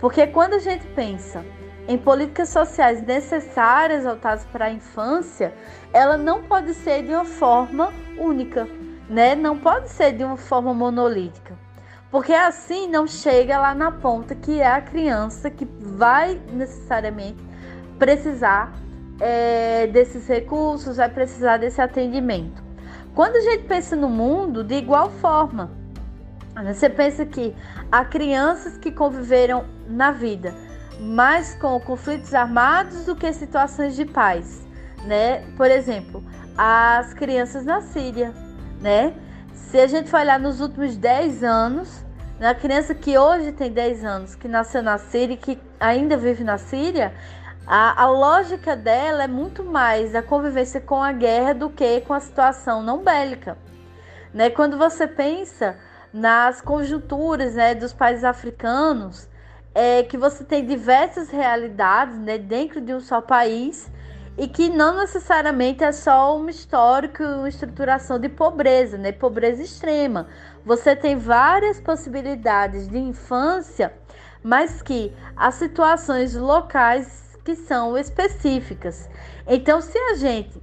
porque 0.00 0.26
quando 0.26 0.54
a 0.54 0.58
gente 0.58 0.86
pensa 0.88 1.44
em 1.86 1.98
políticas 1.98 2.48
sociais 2.48 3.02
necessárias 3.02 4.04
voltadas 4.04 4.44
para 4.46 4.66
a 4.66 4.70
infância, 4.70 5.52
ela 5.92 6.16
não 6.16 6.42
pode 6.42 6.74
ser 6.74 7.02
de 7.02 7.12
uma 7.12 7.24
forma 7.24 7.92
única, 8.18 8.66
né? 9.08 9.34
Não 9.34 9.58
pode 9.58 9.90
ser 9.90 10.12
de 10.12 10.24
uma 10.24 10.36
forma 10.36 10.72
monolítica. 10.72 11.54
Porque 12.10 12.32
assim 12.32 12.88
não 12.88 13.06
chega 13.06 13.58
lá 13.58 13.74
na 13.74 13.90
ponta 13.90 14.34
que 14.34 14.60
é 14.60 14.66
a 14.66 14.80
criança 14.80 15.50
que 15.50 15.64
vai 15.64 16.40
necessariamente 16.52 17.42
precisar 17.98 18.72
é, 19.20 19.86
desses 19.88 20.26
recursos, 20.26 20.96
vai 20.96 21.08
precisar 21.08 21.58
desse 21.58 21.80
atendimento. 21.80 22.62
Quando 23.14 23.36
a 23.36 23.40
gente 23.40 23.64
pensa 23.64 23.94
no 23.94 24.08
mundo, 24.08 24.64
de 24.64 24.74
igual 24.74 25.10
forma, 25.10 25.70
você 26.62 26.88
pensa 26.88 27.26
que 27.26 27.54
há 27.90 28.04
crianças 28.04 28.78
que 28.78 28.92
conviveram 28.92 29.64
na 29.88 30.12
vida 30.12 30.54
mais 31.00 31.54
com 31.56 31.78
conflitos 31.80 32.32
armados 32.34 33.04
do 33.04 33.16
que 33.16 33.32
situações 33.32 33.96
de 33.96 34.04
paz, 34.04 34.66
né? 35.04 35.44
Por 35.56 35.70
exemplo, 35.70 36.24
as 36.56 37.12
crianças 37.14 37.64
na 37.64 37.80
Síria, 37.80 38.32
né? 38.80 39.14
Se 39.52 39.80
a 39.80 39.86
gente 39.86 40.08
for 40.08 40.20
olhar 40.20 40.38
nos 40.38 40.60
últimos 40.60 40.96
10 40.96 41.42
anos, 41.42 42.04
a 42.40 42.54
criança 42.54 42.94
que 42.94 43.18
hoje 43.18 43.52
tem 43.52 43.72
10 43.72 44.04
anos, 44.04 44.34
que 44.34 44.46
nasceu 44.46 44.82
na 44.82 44.98
Síria 44.98 45.34
e 45.34 45.36
que 45.36 45.58
ainda 45.80 46.16
vive 46.16 46.44
na 46.44 46.58
Síria, 46.58 47.12
a, 47.66 48.02
a, 48.02 48.06
lógica 48.06 48.76
dela 48.76 49.24
é 49.24 49.28
muito 49.28 49.64
mais 49.64 50.14
a 50.14 50.22
convivência 50.22 50.80
com 50.80 51.02
a 51.02 51.12
guerra 51.12 51.54
do 51.54 51.70
que 51.70 52.02
com 52.02 52.12
a 52.12 52.20
situação 52.20 52.82
não 52.82 53.02
bélica. 53.02 53.56
Né? 54.32 54.50
Quando 54.50 54.76
você 54.76 55.06
pensa 55.06 55.76
nas 56.14 56.60
conjunturas 56.60 57.56
né, 57.56 57.74
dos 57.74 57.92
países 57.92 58.22
africanos, 58.22 59.28
é 59.74 60.04
que 60.04 60.16
você 60.16 60.44
tem 60.44 60.64
diversas 60.64 61.28
realidades 61.28 62.16
né, 62.16 62.38
dentro 62.38 62.80
de 62.80 62.94
um 62.94 63.00
só 63.00 63.20
país 63.20 63.90
e 64.38 64.46
que 64.46 64.70
não 64.70 64.96
necessariamente 64.98 65.82
é 65.82 65.90
só 65.90 66.36
uma 66.36 66.50
histórico, 66.50 67.20
uma 67.24 67.48
estruturação 67.48 68.20
de 68.20 68.28
pobreza, 68.28 68.96
né? 68.96 69.10
Pobreza 69.10 69.62
extrema. 69.62 70.28
Você 70.64 70.94
tem 70.94 71.16
várias 71.16 71.80
possibilidades 71.80 72.88
de 72.88 72.98
infância, 72.98 73.92
mas 74.40 74.82
que 74.82 75.12
as 75.36 75.56
situações 75.56 76.34
locais 76.36 77.36
que 77.44 77.56
são 77.56 77.98
específicas. 77.98 79.08
Então, 79.46 79.80
se 79.80 79.98
a 79.98 80.14
gente 80.14 80.60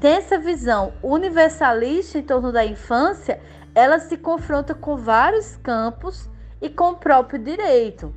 tem 0.00 0.14
essa 0.14 0.38
visão 0.38 0.92
universalista 1.02 2.18
em 2.18 2.22
torno 2.22 2.50
da 2.50 2.64
infância, 2.64 3.40
ela 3.74 3.98
se 3.98 4.16
confronta 4.16 4.74
com 4.74 4.96
vários 4.96 5.56
campos 5.56 6.28
e 6.60 6.68
com 6.68 6.90
o 6.90 6.96
próprio 6.96 7.38
direito, 7.38 8.14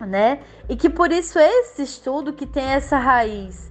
né? 0.00 0.40
E 0.68 0.76
que 0.76 0.88
por 0.88 1.12
isso 1.12 1.38
esse 1.38 1.82
estudo 1.82 2.32
que 2.32 2.46
tem 2.46 2.64
essa 2.64 2.96
raiz 2.98 3.68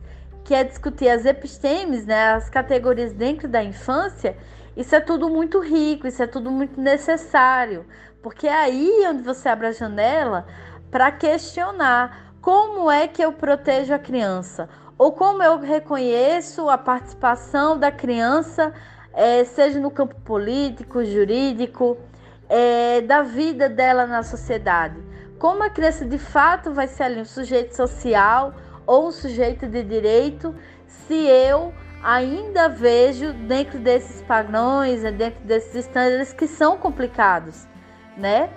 que 0.47 0.55
é 0.55 0.63
discutir 0.63 1.09
as 1.09 1.25
epistemes, 1.25 2.05
né, 2.05 2.29
as 2.31 2.49
categorias 2.49 3.11
dentro 3.11 3.49
da 3.49 3.61
infância, 3.61 4.37
isso 4.77 4.95
é 4.95 5.01
tudo 5.01 5.27
muito 5.27 5.59
rico, 5.59 6.07
isso 6.07 6.23
é 6.23 6.27
tudo 6.27 6.49
muito 6.49 6.79
necessário, 6.79 7.85
porque 8.23 8.47
é 8.47 8.53
aí 8.53 9.05
onde 9.09 9.23
você 9.23 9.49
abre 9.49 9.67
a 9.67 9.71
janela 9.73 10.47
para 10.89 11.11
questionar 11.11 12.31
como 12.39 12.89
é 12.89 13.09
que 13.09 13.21
eu 13.21 13.33
protejo 13.33 13.93
a 13.93 13.99
criança, 13.99 14.69
ou 14.97 15.11
como 15.11 15.43
eu 15.43 15.59
reconheço 15.59 16.69
a 16.69 16.77
participação 16.77 17.77
da 17.77 17.91
criança, 17.91 18.73
é, 19.17 19.43
seja 19.43 19.79
no 19.79 19.89
campo 19.89 20.13
político, 20.21 21.03
jurídico, 21.03 21.97
é, 22.47 23.01
da 23.01 23.23
vida 23.23 23.67
dela 23.67 24.05
na 24.05 24.21
sociedade. 24.21 24.95
Como 25.39 25.63
a 25.63 25.71
criança 25.71 26.05
de 26.05 26.19
fato 26.19 26.71
vai 26.71 26.87
ser 26.87 27.03
ali 27.03 27.21
um 27.21 27.25
sujeito 27.25 27.75
social 27.75 28.53
ou 28.85 29.07
um 29.07 29.11
sujeito 29.11 29.65
de 29.65 29.81
direito 29.81 30.53
se 30.85 31.15
eu 31.15 31.73
ainda 32.03 32.69
vejo 32.69 33.33
dentro 33.33 33.79
desses 33.79 34.21
padrões, 34.21 35.01
né, 35.01 35.11
dentro 35.11 35.43
desses 35.43 35.73
estándares 35.73 36.31
que 36.31 36.47
são 36.47 36.77
complicados, 36.77 37.67
né? 38.15 38.51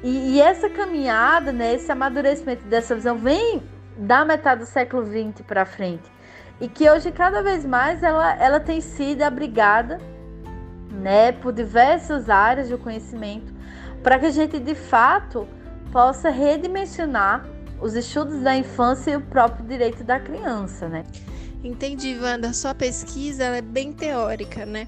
E, 0.00 0.36
e, 0.36 0.40
essa 0.40 0.68
caminhada, 0.68 1.50
né, 1.50 1.74
esse 1.74 1.90
amadurecimento 1.90 2.64
dessa 2.66 2.94
visão 2.94 3.16
vem 3.16 3.62
da 3.96 4.24
metade 4.24 4.60
do 4.60 4.66
século 4.66 5.04
XX 5.04 5.44
para 5.46 5.64
frente 5.64 6.13
e 6.60 6.68
que 6.68 6.88
hoje 6.88 7.10
cada 7.10 7.42
vez 7.42 7.64
mais 7.64 8.02
ela, 8.02 8.34
ela 8.36 8.60
tem 8.60 8.80
sido 8.80 9.22
abrigada, 9.22 9.98
né, 10.90 11.32
por 11.32 11.52
diversas 11.52 12.30
áreas 12.30 12.68
do 12.68 12.78
conhecimento 12.78 13.52
para 14.04 14.18
que 14.18 14.26
a 14.26 14.30
gente 14.30 14.60
de 14.60 14.74
fato 14.74 15.48
possa 15.90 16.28
redimensionar 16.28 17.44
os 17.80 17.94
estudos 17.94 18.42
da 18.42 18.54
infância 18.54 19.12
e 19.12 19.16
o 19.16 19.20
próprio 19.20 19.66
direito 19.66 20.04
da 20.04 20.20
criança, 20.20 20.88
né? 20.88 21.04
Entendi, 21.64 22.16
Wanda. 22.18 22.52
Sua 22.52 22.74
pesquisa 22.74 23.44
é 23.44 23.62
bem 23.62 23.92
teórica, 23.92 24.66
né? 24.66 24.86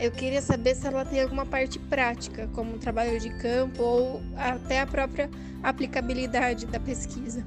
Eu 0.00 0.12
queria 0.12 0.40
saber 0.40 0.76
se 0.76 0.86
ela 0.86 1.04
tem 1.04 1.20
alguma 1.20 1.44
parte 1.44 1.78
prática, 1.78 2.48
como 2.54 2.78
trabalho 2.78 3.18
de 3.18 3.30
campo 3.30 3.82
ou 3.82 4.22
até 4.36 4.80
a 4.80 4.86
própria 4.86 5.28
aplicabilidade 5.62 6.66
da 6.66 6.78
pesquisa. 6.78 7.44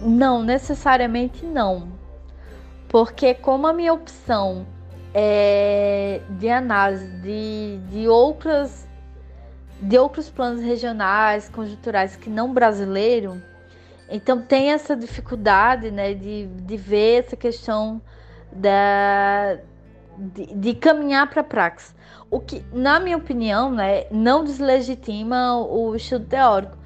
Não, 0.00 0.42
necessariamente 0.42 1.44
não. 1.44 1.88
Porque 2.88 3.34
como 3.34 3.66
a 3.66 3.72
minha 3.72 3.92
opção 3.92 4.66
é 5.12 6.20
de 6.30 6.48
análise 6.48 7.06
de, 7.20 7.78
de 7.90 8.08
outras 8.08 8.86
de 9.80 9.96
outros 9.96 10.28
planos 10.28 10.60
regionais, 10.60 11.48
conjunturais 11.48 12.16
que 12.16 12.28
não 12.28 12.52
brasileiro, 12.52 13.40
então 14.10 14.40
tem 14.40 14.72
essa 14.72 14.96
dificuldade 14.96 15.90
né, 15.90 16.14
de, 16.14 16.46
de 16.46 16.76
ver 16.76 17.24
essa 17.24 17.36
questão 17.36 18.02
da, 18.50 19.58
de, 20.16 20.46
de 20.46 20.74
caminhar 20.74 21.28
para 21.28 21.42
a 21.42 21.44
praxe. 21.44 21.94
O 22.30 22.40
que, 22.40 22.64
na 22.72 22.98
minha 22.98 23.16
opinião, 23.16 23.70
né, 23.70 24.06
não 24.10 24.42
deslegitima 24.42 25.56
o 25.56 25.94
estudo 25.94 26.26
teórico, 26.26 26.76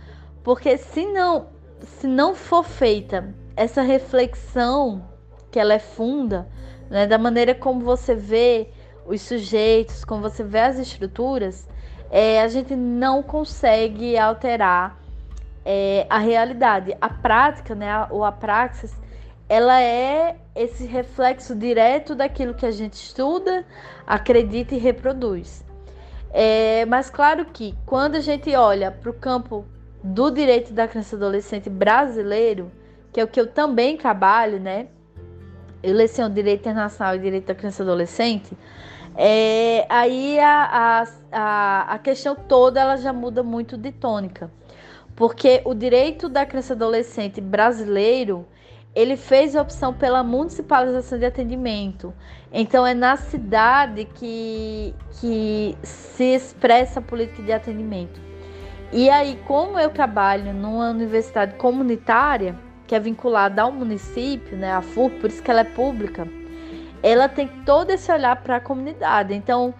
porque 0.42 0.76
se 0.76 1.06
não, 1.06 1.46
se 1.84 2.06
não 2.06 2.34
for 2.34 2.64
feita 2.64 3.34
essa 3.56 3.82
reflexão 3.82 5.08
que 5.50 5.58
ela 5.58 5.74
é 5.74 5.78
funda, 5.78 6.48
né, 6.88 7.06
da 7.06 7.18
maneira 7.18 7.54
como 7.54 7.80
você 7.80 8.14
vê 8.14 8.68
os 9.06 9.20
sujeitos, 9.22 10.04
como 10.04 10.22
você 10.22 10.42
vê 10.42 10.60
as 10.60 10.78
estruturas, 10.78 11.68
é, 12.10 12.40
a 12.42 12.48
gente 12.48 12.76
não 12.76 13.22
consegue 13.22 14.16
alterar 14.16 14.98
é, 15.64 16.06
a 16.08 16.18
realidade. 16.18 16.96
A 17.00 17.08
prática, 17.08 17.74
né, 17.74 18.06
ou 18.10 18.24
a 18.24 18.32
praxis, 18.32 18.94
ela 19.48 19.80
é 19.80 20.36
esse 20.54 20.86
reflexo 20.86 21.54
direto 21.54 22.14
daquilo 22.14 22.54
que 22.54 22.66
a 22.66 22.70
gente 22.70 22.94
estuda, 22.94 23.64
acredita 24.06 24.74
e 24.74 24.78
reproduz. 24.78 25.64
É, 26.30 26.86
mas 26.86 27.10
claro 27.10 27.44
que 27.44 27.74
quando 27.84 28.14
a 28.14 28.20
gente 28.20 28.54
olha 28.54 28.90
para 28.90 29.10
o 29.10 29.14
campo 29.14 29.66
do 30.02 30.30
direito 30.30 30.72
da 30.72 30.88
criança 30.88 31.14
e 31.14 31.16
adolescente 31.16 31.70
brasileiro, 31.70 32.70
que 33.12 33.20
é 33.20 33.24
o 33.24 33.28
que 33.28 33.40
eu 33.40 33.46
também 33.46 33.96
trabalho, 33.96 34.58
né? 34.58 34.88
Eu 35.82 35.94
leciono 35.94 36.34
direito 36.34 36.60
internacional 36.60 37.16
e 37.16 37.18
direito 37.18 37.46
da 37.46 37.54
criança 37.54 37.82
e 37.82 37.84
adolescente. 37.84 38.56
É, 39.16 39.84
aí 39.88 40.38
a, 40.40 41.04
a, 41.30 41.94
a 41.94 41.98
questão 41.98 42.34
toda 42.34 42.80
ela 42.80 42.96
já 42.96 43.12
muda 43.12 43.42
muito 43.42 43.76
de 43.76 43.92
tônica. 43.92 44.50
Porque 45.14 45.60
o 45.64 45.74
direito 45.74 46.28
da 46.28 46.46
criança 46.46 46.72
e 46.72 46.76
adolescente 46.76 47.40
brasileiro 47.40 48.46
ele 48.94 49.16
fez 49.16 49.56
a 49.56 49.62
opção 49.62 49.92
pela 49.92 50.22
municipalização 50.22 51.18
de 51.18 51.24
atendimento. 51.24 52.12
Então 52.52 52.86
é 52.86 52.94
na 52.94 53.16
cidade 53.16 54.04
que, 54.04 54.94
que 55.20 55.76
se 55.82 56.34
expressa 56.34 57.00
a 57.00 57.02
política 57.02 57.42
de 57.42 57.52
atendimento. 57.52 58.31
E 58.92 59.08
aí, 59.08 59.38
como 59.46 59.78
eu 59.78 59.90
trabalho 59.90 60.52
numa 60.52 60.90
universidade 60.90 61.54
comunitária, 61.54 62.54
que 62.86 62.94
é 62.94 63.00
vinculada 63.00 63.62
ao 63.62 63.72
município, 63.72 64.56
né, 64.56 64.72
a 64.72 64.82
FUR, 64.82 65.10
por 65.12 65.30
isso 65.30 65.42
que 65.42 65.50
ela 65.50 65.60
é 65.60 65.64
pública, 65.64 66.28
ela 67.02 67.28
tem 67.28 67.48
todo 67.64 67.90
esse 67.90 68.12
olhar 68.12 68.36
para 68.36 68.56
a 68.56 68.60
comunidade. 68.60 69.34
Então, 69.34 69.74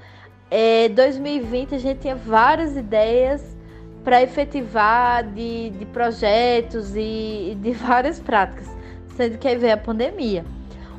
é, 0.50 0.88
2020 0.88 1.74
a 1.74 1.78
gente 1.78 2.00
tinha 2.00 2.16
várias 2.16 2.76
ideias 2.76 3.56
para 4.02 4.22
efetivar 4.22 5.22
de, 5.22 5.70
de 5.70 5.84
projetos 5.86 6.96
e 6.96 7.56
de 7.60 7.72
várias 7.76 8.18
práticas 8.18 8.72
sendo 9.16 9.38
que 9.38 9.48
aí 9.48 9.56
veio 9.56 9.74
a 9.74 9.78
pandemia. 9.78 10.44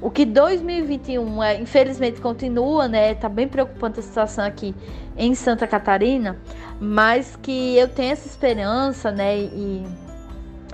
O 0.04 0.12
que 0.12 0.26
2021, 0.26 1.42
é, 1.42 1.62
infelizmente, 1.62 2.20
continua, 2.20 2.90
né? 2.90 3.16
Tá 3.16 3.30
bem 3.30 3.48
preocupante 3.48 4.02
a 4.02 4.04
situação 4.04 4.44
aqui 4.44 4.76
em 5.16 5.34
Santa 5.34 5.66
Catarina, 5.66 6.38
mas 6.78 7.38
que 7.42 7.78
eu 7.78 7.88
tenho 7.88 8.12
essa 8.12 8.28
esperança, 8.28 9.14
né? 9.14 9.38
E, 9.38 9.88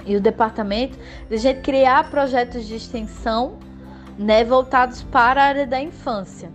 e 0.07 0.15
o 0.15 0.19
departamento 0.19 0.97
de 1.29 1.35
a 1.35 1.37
gente 1.37 1.61
criar 1.61 2.09
projetos 2.09 2.65
de 2.65 2.73
extensão, 2.73 3.59
né? 4.17 4.43
Voltados 4.43 5.03
para 5.03 5.43
a 5.43 5.45
área 5.45 5.67
da 5.67 5.79
infância, 5.79 6.49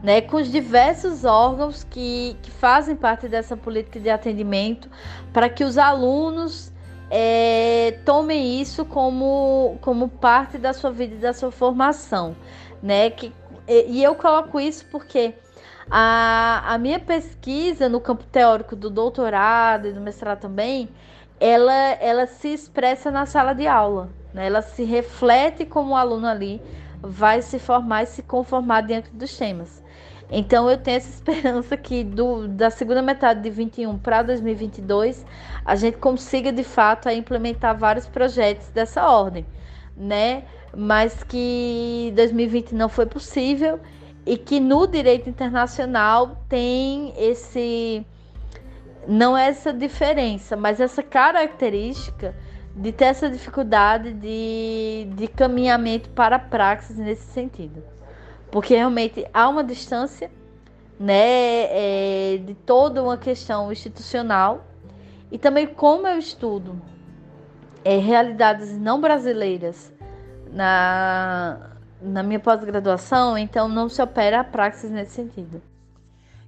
né? 0.00 0.20
Com 0.20 0.36
os 0.36 0.52
diversos 0.52 1.24
órgãos 1.24 1.82
que, 1.82 2.36
que 2.42 2.50
fazem 2.52 2.94
parte 2.94 3.26
dessa 3.26 3.56
política 3.56 3.98
de 3.98 4.08
atendimento, 4.08 4.88
para 5.32 5.48
que 5.48 5.64
os 5.64 5.76
alunos 5.76 6.72
é, 7.10 7.98
tomem 8.04 8.60
isso 8.60 8.84
como, 8.84 9.78
como 9.80 10.08
parte 10.08 10.58
da 10.58 10.72
sua 10.72 10.90
vida 10.90 11.14
e 11.14 11.18
da 11.18 11.32
sua 11.32 11.50
formação, 11.50 12.34
né? 12.82 13.10
Que, 13.10 13.32
e 13.68 14.02
eu 14.02 14.14
coloco 14.14 14.58
isso 14.60 14.86
porque 14.90 15.34
a, 15.90 16.74
a 16.74 16.78
minha 16.78 16.98
pesquisa 16.98 17.88
no 17.88 18.00
campo 18.00 18.24
teórico 18.24 18.74
do 18.74 18.88
doutorado 18.88 19.88
e 19.88 19.92
do 19.92 20.00
mestrado 20.00 20.40
também, 20.40 20.88
ela, 21.38 21.72
ela 22.00 22.26
se 22.26 22.48
expressa 22.48 23.10
na 23.10 23.26
sala 23.26 23.54
de 23.54 23.66
aula, 23.66 24.08
né? 24.32 24.46
Ela 24.46 24.62
se 24.62 24.84
reflete 24.84 25.64
como 25.66 25.92
o 25.92 25.96
aluno 25.96 26.26
ali 26.26 26.60
vai 27.02 27.42
se 27.42 27.58
formar 27.58 28.04
e 28.04 28.06
se 28.06 28.22
conformar 28.22 28.80
diante 28.80 29.10
dos 29.10 29.36
temas. 29.36 29.83
Então 30.30 30.70
eu 30.70 30.78
tenho 30.78 30.96
essa 30.96 31.08
esperança 31.10 31.76
que 31.76 32.04
do, 32.04 32.48
da 32.48 32.70
segunda 32.70 33.02
metade 33.02 33.42
de 33.42 33.50
21 33.50 33.98
para 33.98 34.22
2022 34.22 35.24
a 35.64 35.76
gente 35.76 35.96
consiga 35.98 36.52
de 36.52 36.64
fato 36.64 37.08
implementar 37.08 37.76
vários 37.76 38.06
projetos 38.06 38.68
dessa 38.68 39.06
ordem, 39.08 39.46
né? 39.96 40.44
Mas 40.76 41.22
que 41.22 42.12
2020 42.16 42.74
não 42.74 42.88
foi 42.88 43.06
possível 43.06 43.78
e 44.26 44.36
que 44.36 44.58
no 44.58 44.86
direito 44.86 45.28
internacional 45.28 46.42
tem 46.48 47.12
esse 47.16 48.04
não 49.06 49.36
é 49.36 49.48
essa 49.48 49.72
diferença, 49.72 50.56
mas 50.56 50.80
essa 50.80 51.02
característica 51.02 52.34
de 52.74 52.90
ter 52.90 53.04
essa 53.04 53.28
dificuldade 53.28 54.14
de, 54.14 55.06
de 55.14 55.28
caminhamento 55.28 56.08
para 56.10 56.38
praxis 56.38 56.96
nesse 56.96 57.26
sentido 57.26 57.93
porque 58.54 58.72
realmente 58.72 59.26
há 59.34 59.48
uma 59.48 59.64
distância 59.64 60.30
né, 60.96 61.16
é, 61.16 62.38
de 62.38 62.54
toda 62.54 63.02
uma 63.02 63.18
questão 63.18 63.72
institucional 63.72 64.64
e 65.28 65.36
também 65.36 65.66
como 65.66 66.06
eu 66.06 66.16
estudo 66.16 66.80
é, 67.84 67.98
realidades 67.98 68.70
não 68.78 69.00
brasileiras 69.00 69.92
na, 70.52 71.72
na 72.00 72.22
minha 72.22 72.38
pós-graduação, 72.38 73.36
então 73.36 73.66
não 73.66 73.88
se 73.88 74.00
opera 74.00 74.38
a 74.38 74.44
praxis 74.44 74.88
nesse 74.88 75.14
sentido. 75.14 75.60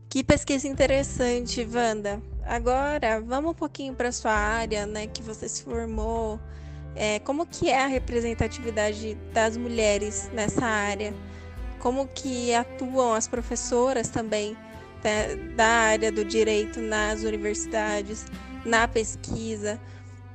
Que 0.08 0.22
pesquisa 0.22 0.68
interessante, 0.68 1.68
Wanda. 1.68 2.22
Agora, 2.44 3.20
vamos 3.20 3.50
um 3.50 3.54
pouquinho 3.54 3.94
para 3.94 4.12
sua 4.12 4.30
área, 4.30 4.86
né, 4.86 5.08
que 5.08 5.22
você 5.22 5.48
se 5.48 5.64
formou. 5.64 6.38
É, 6.94 7.18
como 7.18 7.44
que 7.44 7.68
é 7.68 7.82
a 7.82 7.88
representatividade 7.88 9.16
das 9.34 9.56
mulheres 9.56 10.30
nessa 10.32 10.64
área? 10.64 11.12
Como 11.86 12.08
que 12.08 12.52
atuam 12.52 13.14
as 13.14 13.28
professoras 13.28 14.08
também 14.08 14.56
da, 15.04 15.54
da 15.54 15.66
área 15.66 16.10
do 16.10 16.24
direito 16.24 16.80
nas 16.80 17.22
universidades, 17.22 18.26
na 18.64 18.88
pesquisa. 18.88 19.78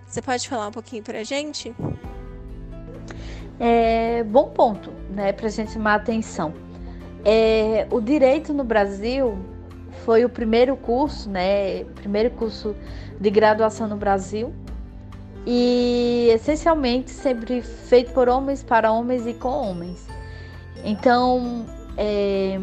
Você 0.07 0.21
pode 0.21 0.47
falar 0.47 0.69
um 0.69 0.71
pouquinho 0.71 1.03
para 1.03 1.19
a 1.19 1.23
gente? 1.25 1.75
É, 3.59 4.23
bom 4.23 4.47
ponto, 4.47 4.93
né, 5.09 5.33
para 5.33 5.47
a 5.47 5.49
gente 5.49 5.73
chamar 5.73 5.91
a 5.91 5.95
atenção. 5.95 6.53
É, 7.25 7.85
o 7.91 7.99
direito 7.99 8.53
no 8.53 8.63
Brasil 8.63 9.37
foi 10.05 10.23
o 10.23 10.29
primeiro 10.29 10.77
curso, 10.77 11.29
né, 11.29 11.83
primeiro 11.95 12.29
curso 12.29 12.73
de 13.19 13.29
graduação 13.29 13.89
no 13.89 13.97
Brasil 13.97 14.53
e 15.45 16.29
essencialmente 16.33 17.11
sempre 17.11 17.61
feito 17.61 18.13
por 18.13 18.29
homens 18.29 18.63
para 18.63 18.89
homens 18.89 19.27
e 19.27 19.33
com 19.33 19.49
homens. 19.49 20.07
Então, 20.84 21.65
é, 21.98 22.60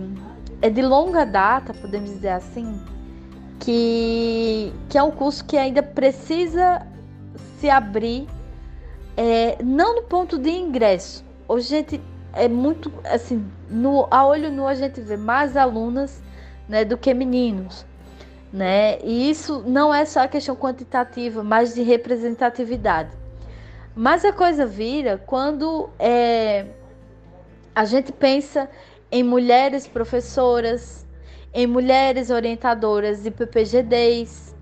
é 0.61 0.71
de 0.71 0.83
longa 0.83 1.25
data, 1.25 1.73
podemos 1.75 2.11
dizer 2.11 2.31
assim, 2.31 2.81
que, 3.61 4.73
que 4.89 4.99
é 4.99 5.03
um 5.03 5.11
curso 5.11 5.45
que 5.45 5.57
ainda 5.57 5.83
precisa 5.83 6.87
se 7.59 7.69
abrir, 7.69 8.27
é, 9.17 9.63
não 9.63 9.97
no 9.97 10.03
ponto 10.03 10.39
de 10.39 10.51
ingresso. 10.51 11.25
Hoje 11.47 11.75
a 11.75 11.79
gente 11.79 12.01
é 12.33 12.49
muito, 12.49 12.93
assim, 13.05 13.45
no, 13.69 14.07
a 14.11 14.27
olho 14.27 14.51
nu 14.51 14.67
a 14.67 14.75
gente 14.75 15.01
vê 15.01 15.17
mais 15.17 15.57
alunas 15.57 16.23
né, 16.69 16.85
do 16.85 16.97
que 16.97 17.13
meninos. 17.13 17.85
Né? 18.53 18.99
E 19.03 19.29
isso 19.29 19.63
não 19.67 19.93
é 19.93 20.05
só 20.05 20.21
a 20.21 20.29
questão 20.29 20.57
quantitativa, 20.57 21.43
mas 21.43 21.75
de 21.75 21.83
representatividade. 21.83 23.11
Mas 23.95 24.25
a 24.25 24.33
coisa 24.33 24.65
vira 24.65 25.19
quando 25.27 25.91
é, 25.99 26.67
a 27.79 27.85
gente 27.85 28.11
pensa 28.11 28.69
em 29.09 29.23
mulheres 29.23 29.87
professoras, 29.87 31.07
em 31.55 31.65
mulheres 31.65 32.29
orientadoras 32.29 33.23
de 33.23 33.31
PPGDs, 33.31 34.53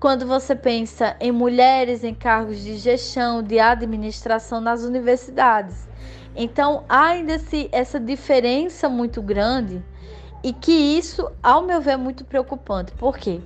quando 0.00 0.26
você 0.26 0.56
pensa 0.56 1.14
em 1.20 1.30
mulheres 1.30 2.02
em 2.02 2.14
cargos 2.14 2.64
de 2.64 2.78
gestão, 2.78 3.42
de 3.42 3.60
administração 3.60 4.58
nas 4.58 4.84
universidades. 4.84 5.86
Então, 6.34 6.84
há 6.88 7.08
ainda 7.08 7.38
essa 7.70 8.00
diferença 8.00 8.88
muito 8.88 9.20
grande 9.20 9.84
e 10.42 10.54
que 10.54 10.72
isso, 10.72 11.30
ao 11.42 11.60
meu 11.60 11.78
ver, 11.78 11.90
é 11.90 11.96
muito 11.98 12.24
preocupante. 12.24 12.90
Por 12.92 13.18
quê? 13.18 13.42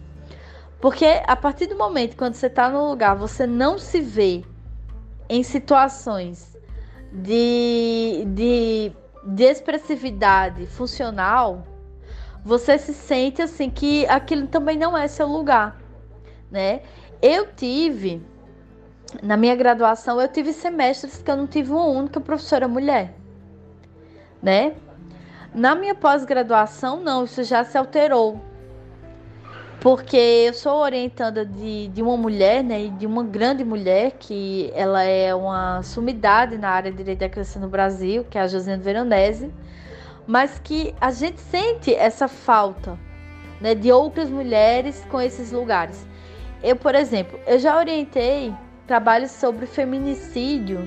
Porque 0.80 1.20
a 1.26 1.34
partir 1.34 1.66
do 1.66 1.76
momento 1.76 2.16
quando 2.16 2.34
você 2.34 2.46
está 2.46 2.70
no 2.70 2.88
lugar, 2.88 3.16
você 3.16 3.44
não 3.44 3.76
se 3.76 4.00
vê 4.00 4.44
em 5.28 5.42
situações 5.42 6.56
de, 7.12 8.24
de 8.28 8.92
de 9.26 9.44
expressividade 9.44 10.66
funcional, 10.66 11.66
você 12.44 12.78
se 12.78 12.94
sente 12.94 13.42
assim 13.42 13.68
que 13.68 14.06
aquilo 14.06 14.46
também 14.46 14.78
não 14.78 14.96
é 14.96 15.08
seu 15.08 15.26
lugar, 15.26 15.76
né? 16.50 16.82
Eu 17.20 17.52
tive 17.52 18.22
na 19.22 19.36
minha 19.36 19.56
graduação, 19.56 20.20
eu 20.20 20.28
tive 20.28 20.52
semestres 20.52 21.18
que 21.18 21.30
eu 21.30 21.36
não 21.36 21.46
tive 21.46 21.72
uma 21.72 21.86
única 21.86 22.20
professora 22.20 22.68
mulher, 22.68 23.14
né? 24.40 24.74
Na 25.52 25.74
minha 25.74 25.94
pós-graduação, 25.94 27.00
não, 27.00 27.24
isso 27.24 27.42
já 27.42 27.64
se 27.64 27.76
alterou 27.76 28.40
porque 29.80 30.16
eu 30.16 30.54
sou 30.54 30.78
orientada 30.78 31.44
de, 31.44 31.88
de 31.88 32.02
uma 32.02 32.16
mulher, 32.16 32.64
né, 32.64 32.88
de 32.98 33.06
uma 33.06 33.22
grande 33.22 33.64
mulher, 33.64 34.12
que 34.18 34.70
ela 34.74 35.02
é 35.02 35.34
uma 35.34 35.82
sumidade 35.82 36.56
na 36.56 36.70
área 36.70 36.90
de 36.90 36.96
direito 36.96 37.20
da 37.20 37.28
criança 37.28 37.60
no 37.60 37.68
Brasil, 37.68 38.24
que 38.28 38.38
é 38.38 38.40
a 38.40 38.46
Josiane 38.46 38.82
Veronese, 38.82 39.52
mas 40.26 40.58
que 40.58 40.94
a 41.00 41.10
gente 41.10 41.40
sente 41.40 41.94
essa 41.94 42.26
falta 42.26 42.98
né, 43.60 43.74
de 43.74 43.92
outras 43.92 44.30
mulheres 44.30 45.04
com 45.10 45.20
esses 45.20 45.52
lugares. 45.52 46.06
Eu, 46.62 46.76
por 46.76 46.94
exemplo, 46.94 47.38
eu 47.46 47.58
já 47.58 47.76
orientei 47.76 48.52
trabalhos 48.86 49.30
sobre 49.30 49.66
feminicídio 49.66 50.80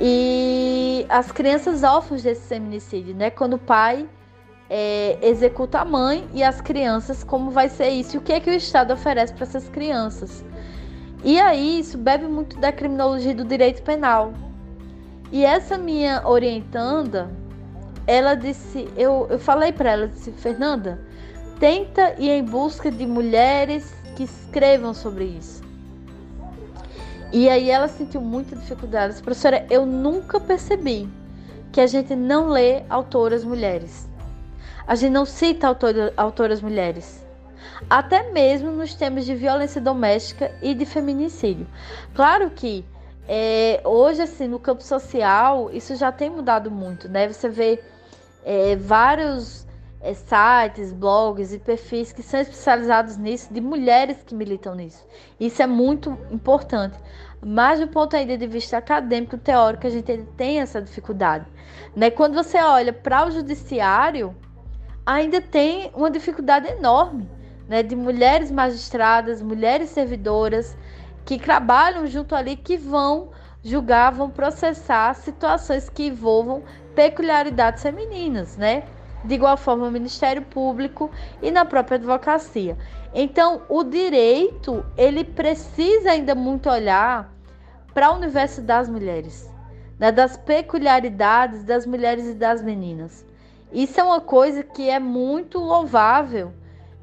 e 0.00 1.04
as 1.08 1.32
crianças 1.32 1.82
órfãs 1.82 2.22
desse 2.22 2.46
feminicídio, 2.48 3.14
né, 3.14 3.30
quando 3.30 3.54
o 3.54 3.58
pai 3.58 4.06
é, 4.70 5.18
executa 5.22 5.80
a 5.80 5.84
mãe 5.84 6.26
e 6.34 6.42
as 6.42 6.60
crianças, 6.60 7.24
como 7.24 7.50
vai 7.50 7.68
ser 7.68 7.88
isso 7.88 8.18
o 8.18 8.20
que 8.20 8.32
é 8.32 8.40
que 8.40 8.50
o 8.50 8.54
Estado 8.54 8.92
oferece 8.92 9.32
para 9.32 9.44
essas 9.44 9.68
crianças. 9.68 10.44
E 11.24 11.40
aí 11.40 11.80
isso 11.80 11.98
bebe 11.98 12.26
muito 12.26 12.58
da 12.58 12.70
criminologia 12.70 13.34
do 13.34 13.44
direito 13.44 13.82
penal. 13.82 14.32
E 15.32 15.44
essa 15.44 15.76
minha 15.76 16.26
orientanda, 16.26 17.30
ela 18.06 18.34
disse, 18.34 18.88
eu, 18.96 19.26
eu 19.30 19.38
falei 19.38 19.72
para 19.72 19.90
ela, 19.90 20.08
disse, 20.08 20.32
Fernanda, 20.32 21.00
tenta 21.58 22.14
ir 22.18 22.30
em 22.30 22.44
busca 22.44 22.90
de 22.90 23.06
mulheres 23.06 23.92
que 24.16 24.22
escrevam 24.24 24.94
sobre 24.94 25.24
isso. 25.24 25.62
E 27.30 27.48
aí 27.48 27.70
ela 27.70 27.88
sentiu 27.88 28.22
muita 28.22 28.56
dificuldade. 28.56 29.20
Professora, 29.22 29.66
eu 29.68 29.84
nunca 29.84 30.40
percebi 30.40 31.08
que 31.70 31.80
a 31.80 31.86
gente 31.86 32.16
não 32.16 32.48
lê 32.48 32.84
autoras 32.88 33.44
mulheres. 33.44 34.07
A 34.88 34.94
gente 34.94 35.12
não 35.12 35.26
cita 35.26 35.68
autor, 35.68 36.14
autoras 36.16 36.62
mulheres. 36.62 37.22
Até 37.90 38.32
mesmo 38.32 38.70
nos 38.70 38.94
temas 38.94 39.26
de 39.26 39.34
violência 39.34 39.82
doméstica 39.82 40.50
e 40.62 40.74
de 40.74 40.86
feminicídio. 40.86 41.66
Claro 42.14 42.48
que 42.48 42.86
é, 43.28 43.82
hoje, 43.84 44.22
assim, 44.22 44.48
no 44.48 44.58
campo 44.58 44.82
social, 44.82 45.70
isso 45.74 45.94
já 45.94 46.10
tem 46.10 46.30
mudado 46.30 46.70
muito, 46.70 47.06
né? 47.06 47.28
Você 47.28 47.50
vê 47.50 47.84
é, 48.42 48.76
vários 48.76 49.66
é, 50.00 50.14
sites, 50.14 50.90
blogs 50.90 51.52
e 51.52 51.58
perfis 51.58 52.10
que 52.10 52.22
são 52.22 52.40
especializados 52.40 53.18
nisso, 53.18 53.52
de 53.52 53.60
mulheres 53.60 54.16
que 54.24 54.34
militam 54.34 54.74
nisso. 54.74 55.06
Isso 55.38 55.60
é 55.60 55.66
muito 55.66 56.16
importante. 56.30 56.96
Mas 57.44 57.78
do 57.78 57.88
ponto 57.88 58.16
ainda 58.16 58.38
de 58.38 58.46
vista 58.46 58.78
acadêmico, 58.78 59.36
teórico, 59.36 59.86
a 59.86 59.90
gente 59.90 60.16
tem 60.34 60.60
essa 60.60 60.80
dificuldade. 60.80 61.44
Né? 61.94 62.10
Quando 62.10 62.32
você 62.32 62.56
olha 62.56 62.94
para 62.94 63.26
o 63.26 63.30
judiciário, 63.30 64.34
ainda 65.08 65.40
tem 65.40 65.90
uma 65.94 66.10
dificuldade 66.10 66.68
enorme 66.68 67.26
né? 67.66 67.82
de 67.82 67.96
mulheres 67.96 68.50
magistradas, 68.50 69.40
mulheres 69.40 69.88
servidoras 69.88 70.76
que 71.24 71.38
trabalham 71.38 72.06
junto 72.06 72.34
ali, 72.34 72.56
que 72.56 72.76
vão 72.76 73.30
julgar, 73.64 74.12
vão 74.12 74.28
processar 74.28 75.14
situações 75.14 75.88
que 75.88 76.08
envolvam 76.08 76.62
peculiaridades 76.94 77.82
femininas, 77.82 78.58
né? 78.58 78.82
de 79.24 79.34
igual 79.34 79.56
forma 79.56 79.86
o 79.86 79.90
Ministério 79.90 80.42
Público 80.42 81.10
e 81.40 81.50
na 81.50 81.64
própria 81.64 81.96
advocacia. 81.96 82.76
Então, 83.14 83.62
o 83.70 83.82
direito, 83.82 84.84
ele 84.94 85.24
precisa 85.24 86.10
ainda 86.10 86.34
muito 86.34 86.68
olhar 86.68 87.32
para 87.94 88.12
o 88.12 88.16
universo 88.16 88.60
das 88.60 88.90
mulheres, 88.90 89.50
né, 89.98 90.12
das 90.12 90.36
peculiaridades 90.36 91.64
das 91.64 91.86
mulheres 91.86 92.26
e 92.26 92.34
das 92.34 92.62
meninas. 92.62 93.26
Isso 93.72 94.00
é 94.00 94.02
uma 94.02 94.20
coisa 94.20 94.62
que 94.62 94.88
é 94.88 94.98
muito 94.98 95.58
louvável 95.58 96.52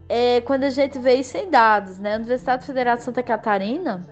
é, 0.09 0.41
quando 0.41 0.63
a 0.63 0.69
gente 0.69 0.97
vê 0.99 1.15
isso 1.15 1.37
em 1.37 1.49
dados. 1.49 1.99
Né? 1.99 2.13
A 2.13 2.17
Universidade 2.17 2.65
Federal 2.65 2.97
de 2.97 3.03
Santa 3.03 3.21
Catarina 3.21 4.05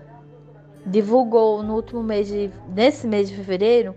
divulgou 0.86 1.64
no 1.64 1.76
último 1.76 2.04
mês 2.04 2.28
de, 2.28 2.51
nesse 2.68 3.08
mês 3.08 3.30
de 3.30 3.36
fevereiro, 3.36 3.95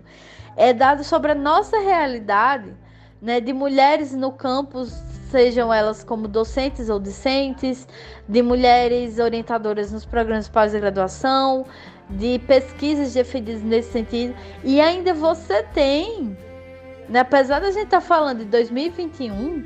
é 0.55 0.73
dados 0.73 1.07
sobre 1.07 1.31
a 1.31 1.35
nossa 1.35 1.79
realidade 1.79 2.73
né, 3.21 3.39
de 3.39 3.51
mulheres 3.51 4.13
no 4.13 4.31
campus, 4.31 4.91
sejam 5.29 5.73
elas 5.73 6.03
como 6.03 6.27
docentes 6.27 6.89
ou 6.89 6.99
discentes, 6.99 7.87
de 8.27 8.41
mulheres 8.41 9.19
orientadoras 9.19 9.91
nos 9.91 10.05
programas 10.05 10.45
de 10.45 10.51
pós-graduação, 10.51 11.65
de 12.09 12.39
pesquisas 12.39 13.13
defendidas 13.13 13.61
nesse 13.61 13.91
sentido. 13.91 14.35
E 14.63 14.79
ainda 14.79 15.13
você 15.13 15.63
tem, 15.73 16.37
né, 17.09 17.19
apesar 17.19 17.59
da 17.59 17.71
gente 17.71 17.85
estar 17.85 18.01
tá 18.01 18.05
falando 18.05 18.39
de 18.39 18.45
2021, 18.45 19.63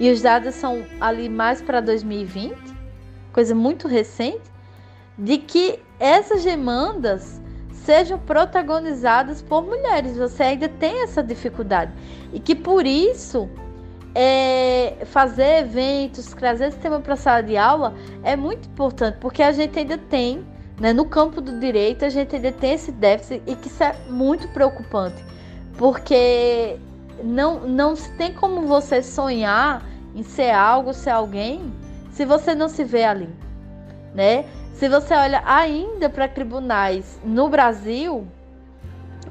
e 0.00 0.10
os 0.10 0.22
dados 0.22 0.54
são 0.54 0.84
ali 1.00 1.28
mais 1.28 1.60
para 1.60 1.80
2020, 1.80 2.56
coisa 3.32 3.54
muito 3.54 3.88
recente, 3.88 4.50
de 5.18 5.38
que 5.38 5.80
essas 5.98 6.44
demandas 6.44 7.40
sejam 7.72 8.18
protagonizadas 8.18 9.42
por 9.42 9.64
mulheres. 9.64 10.16
Você 10.16 10.42
ainda 10.42 10.68
tem 10.68 11.02
essa 11.02 11.22
dificuldade. 11.22 11.92
E 12.32 12.38
que 12.38 12.54
por 12.54 12.86
isso 12.86 13.48
é, 14.14 14.98
fazer 15.06 15.60
eventos, 15.60 16.26
trazer 16.26 16.68
esse 16.68 16.78
tema 16.78 17.00
para 17.00 17.14
a 17.14 17.16
sala 17.16 17.42
de 17.42 17.56
aula 17.56 17.94
é 18.22 18.36
muito 18.36 18.68
importante, 18.68 19.18
porque 19.20 19.42
a 19.42 19.52
gente 19.52 19.78
ainda 19.78 19.98
tem, 19.98 20.46
né, 20.80 20.92
no 20.92 21.04
campo 21.04 21.40
do 21.40 21.58
direito, 21.58 22.04
a 22.04 22.08
gente 22.08 22.36
ainda 22.36 22.52
tem 22.52 22.74
esse 22.74 22.92
déficit 22.92 23.42
e 23.46 23.56
que 23.56 23.68
isso 23.68 23.82
é 23.82 23.94
muito 24.08 24.48
preocupante, 24.48 25.24
porque 25.78 26.76
não, 27.22 27.60
não 27.60 27.94
tem 27.94 28.34
como 28.34 28.66
você 28.66 29.02
sonhar 29.02 29.86
em 30.14 30.24
ser 30.24 30.50
algo, 30.50 30.92
ser 30.92 31.10
alguém, 31.10 31.72
se 32.10 32.24
você 32.24 32.54
não 32.54 32.68
se 32.68 32.82
vê 32.82 33.04
ali, 33.04 33.28
né? 34.12 34.44
Se 34.74 34.88
você 34.88 35.14
olha 35.14 35.42
ainda 35.46 36.10
para 36.10 36.28
tribunais 36.28 37.18
no 37.24 37.48
Brasil, 37.48 38.26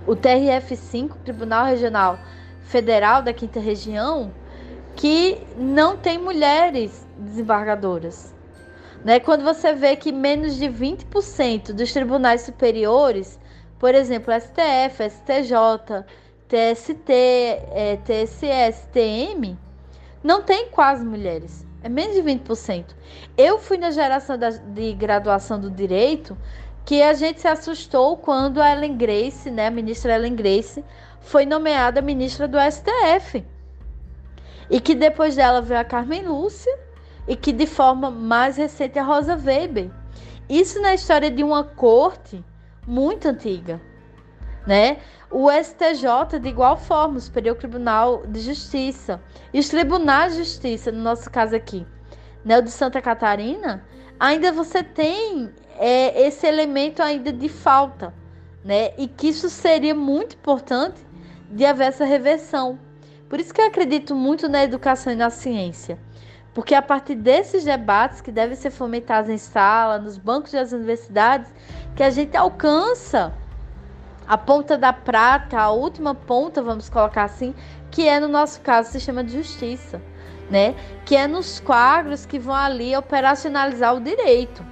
o 0.05 0.15
TRF5, 0.15 1.11
Tribunal 1.23 1.65
Regional 1.65 2.17
Federal 2.63 3.21
da 3.21 3.33
Quinta 3.33 3.59
Região, 3.59 4.31
que 4.95 5.37
não 5.57 5.97
tem 5.97 6.17
mulheres 6.17 7.05
desembargadoras. 7.17 8.33
Né? 9.03 9.19
Quando 9.19 9.43
você 9.43 9.73
vê 9.73 9.95
que 9.95 10.11
menos 10.11 10.55
de 10.55 10.65
20% 10.65 11.71
dos 11.71 11.93
tribunais 11.93 12.41
superiores, 12.41 13.39
por 13.79 13.93
exemplo, 13.93 14.33
STF, 14.33 15.09
STJ, 15.09 16.03
TST, 16.47 17.09
é, 17.09 17.97
TSS, 18.03 18.87
TM, 18.91 19.57
não 20.23 20.41
tem 20.41 20.69
quase 20.69 21.03
mulheres. 21.05 21.65
É 21.83 21.89
menos 21.89 22.15
de 22.15 22.21
20%. 22.21 22.85
Eu 23.37 23.59
fui 23.59 23.77
na 23.77 23.91
geração 23.91 24.37
da, 24.37 24.49
de 24.49 24.93
graduação 24.93 25.59
do 25.59 25.69
direito 25.69 26.37
que 26.85 27.01
a 27.01 27.13
gente 27.13 27.41
se 27.41 27.47
assustou 27.47 28.17
quando 28.17 28.61
a 28.61 28.71
Ellen 28.71 28.95
Grace, 28.95 29.51
né, 29.51 29.67
a 29.67 29.71
ministra 29.71 30.15
Ellen 30.15 30.35
Grace, 30.35 30.83
foi 31.19 31.45
nomeada 31.45 32.01
ministra 32.01 32.47
do 32.47 32.57
STF. 32.57 33.45
E 34.69 34.79
que 34.79 34.95
depois 34.95 35.35
dela 35.35 35.61
veio 35.61 35.79
a 35.79 35.83
Carmen 35.83 36.23
Lúcia 36.23 36.77
e 37.27 37.35
que 37.35 37.51
de 37.51 37.67
forma 37.67 38.09
mais 38.09 38.55
recente 38.55 38.97
a 38.97 39.03
Rosa 39.03 39.35
Weber. 39.35 39.89
Isso 40.49 40.81
na 40.81 40.93
história 40.93 41.29
de 41.29 41.43
uma 41.43 41.63
corte 41.63 42.43
muito 42.87 43.27
antiga, 43.27 43.81
né? 44.65 44.97
O 45.29 45.51
STJ, 45.51 46.39
de 46.39 46.47
igual 46.47 46.77
forma, 46.77 47.17
o 47.17 47.21
Superior 47.21 47.55
Tribunal 47.55 48.25
de 48.25 48.39
Justiça, 48.39 49.21
e 49.53 49.59
os 49.59 49.67
tribunais 49.67 50.33
de 50.33 50.43
justiça, 50.43 50.91
no 50.91 51.01
nosso 51.01 51.29
caso 51.29 51.55
aqui, 51.55 51.85
né, 52.45 52.57
o 52.57 52.61
de 52.61 52.71
Santa 52.71 53.01
Catarina, 53.01 53.83
ainda 54.17 54.51
você 54.53 54.81
tem 54.81 55.51
é, 55.77 56.27
esse 56.27 56.47
elemento 56.47 57.01
ainda 57.03 57.31
de 57.31 57.49
falta, 57.49 58.13
né? 58.63 58.93
E 58.97 59.07
que 59.07 59.27
isso 59.27 59.49
seria 59.49 59.93
muito 59.93 60.35
importante 60.35 61.05
de 61.51 61.65
haver 61.65 61.87
essa 61.87 62.05
reversão. 62.05 62.79
Por 63.29 63.39
isso 63.39 63.53
que 63.53 63.59
eu 63.59 63.67
acredito 63.67 64.15
muito 64.15 64.47
na 64.47 64.63
educação 64.63 65.11
e 65.11 65.15
na 65.15 65.29
ciência. 65.29 65.99
Porque 66.53 66.73
a 66.73 66.81
partir 66.81 67.15
desses 67.15 67.63
debates 67.63 68.21
que 68.21 68.31
devem 68.31 68.55
ser 68.55 68.71
fomentados 68.71 69.29
em 69.29 69.37
sala, 69.37 69.99
nos 69.99 70.17
bancos 70.17 70.53
das 70.53 70.71
universidades, 70.71 71.53
que 71.95 72.01
a 72.01 72.09
gente 72.09 72.35
alcança 72.35 73.33
a 74.27 74.37
ponta 74.37 74.77
da 74.77 74.91
prata, 74.91 75.57
a 75.57 75.71
última 75.71 76.13
ponta, 76.13 76.61
vamos 76.61 76.89
colocar 76.89 77.23
assim, 77.23 77.55
que 77.89 78.07
é 78.07 78.19
no 78.19 78.27
nosso 78.27 78.59
caso 78.61 78.89
o 78.89 78.91
sistema 78.91 79.23
de 79.23 79.31
justiça, 79.31 80.01
né? 80.49 80.75
Que 81.05 81.15
é 81.15 81.27
nos 81.27 81.59
quadros 81.59 82.25
que 82.25 82.37
vão 82.37 82.53
ali 82.53 82.95
operacionalizar 82.95 83.95
o 83.95 84.01
direito. 84.01 84.63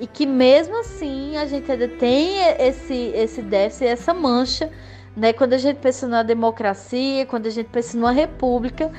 E 0.00 0.06
que 0.06 0.26
mesmo 0.26 0.78
assim 0.80 1.36
a 1.36 1.46
gente 1.46 1.70
ainda 1.70 1.88
tem 1.88 2.38
esse, 2.58 3.12
esse 3.14 3.42
déficit, 3.42 3.86
essa 3.86 4.12
mancha, 4.12 4.70
né? 5.16 5.32
Quando 5.32 5.52
a 5.52 5.58
gente 5.58 5.78
pensa 5.78 6.06
na 6.08 6.22
democracia, 6.22 7.24
quando 7.26 7.46
a 7.46 7.50
gente 7.50 7.68
pensa 7.68 7.96
numa 7.96 8.12
república, 8.12 8.90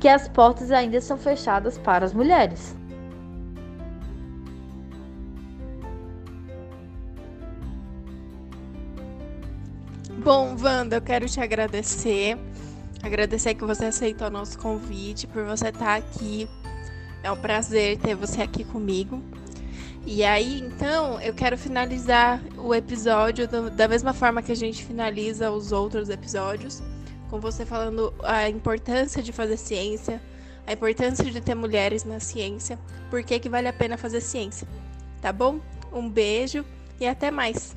que 0.00 0.08
as 0.08 0.28
portas 0.28 0.70
ainda 0.70 1.00
são 1.00 1.16
fechadas 1.16 1.78
para 1.78 2.04
as 2.04 2.12
mulheres. 2.12 2.74
Bom, 10.24 10.56
Wanda, 10.62 10.96
eu 10.96 11.02
quero 11.02 11.28
te 11.28 11.40
agradecer. 11.40 12.38
Agradecer 13.02 13.54
que 13.54 13.64
você 13.64 13.86
aceitou 13.86 14.28
o 14.28 14.30
nosso 14.30 14.56
convite, 14.56 15.26
por 15.26 15.44
você 15.44 15.70
estar 15.70 15.96
aqui. 15.96 16.48
É 17.24 17.32
um 17.32 17.36
prazer 17.36 17.98
ter 17.98 18.14
você 18.14 18.40
aqui 18.40 18.62
comigo. 18.62 19.20
E 20.06 20.22
aí, 20.22 20.60
então, 20.60 21.20
eu 21.20 21.34
quero 21.34 21.58
finalizar 21.58 22.40
o 22.56 22.72
episódio 22.72 23.48
do, 23.48 23.68
da 23.68 23.88
mesma 23.88 24.12
forma 24.12 24.40
que 24.42 24.52
a 24.52 24.56
gente 24.56 24.84
finaliza 24.84 25.50
os 25.50 25.72
outros 25.72 26.08
episódios, 26.08 26.80
com 27.28 27.40
você 27.40 27.66
falando 27.66 28.14
a 28.22 28.48
importância 28.48 29.20
de 29.24 29.32
fazer 29.32 29.56
ciência, 29.56 30.22
a 30.64 30.72
importância 30.72 31.24
de 31.24 31.40
ter 31.40 31.56
mulheres 31.56 32.04
na 32.04 32.20
ciência, 32.20 32.78
por 33.10 33.24
que 33.24 33.48
vale 33.48 33.66
a 33.66 33.72
pena 33.72 33.98
fazer 33.98 34.20
ciência. 34.20 34.68
Tá 35.20 35.32
bom? 35.32 35.58
Um 35.92 36.08
beijo 36.08 36.64
e 37.00 37.08
até 37.08 37.28
mais. 37.32 37.76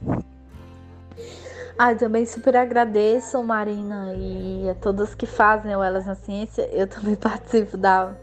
Ah, 1.78 1.92
eu 1.92 1.98
também 1.98 2.26
super 2.26 2.56
agradeço, 2.56 3.44
Marina, 3.44 4.14
e 4.16 4.70
a 4.70 4.76
todas 4.76 5.14
que 5.14 5.26
fazem 5.26 5.76
o 5.76 5.84
Elas 5.84 6.06
na 6.06 6.16
Ciência. 6.16 6.62
Eu 6.72 6.88
também 6.88 7.16
participo 7.16 7.76
da, 7.76 8.14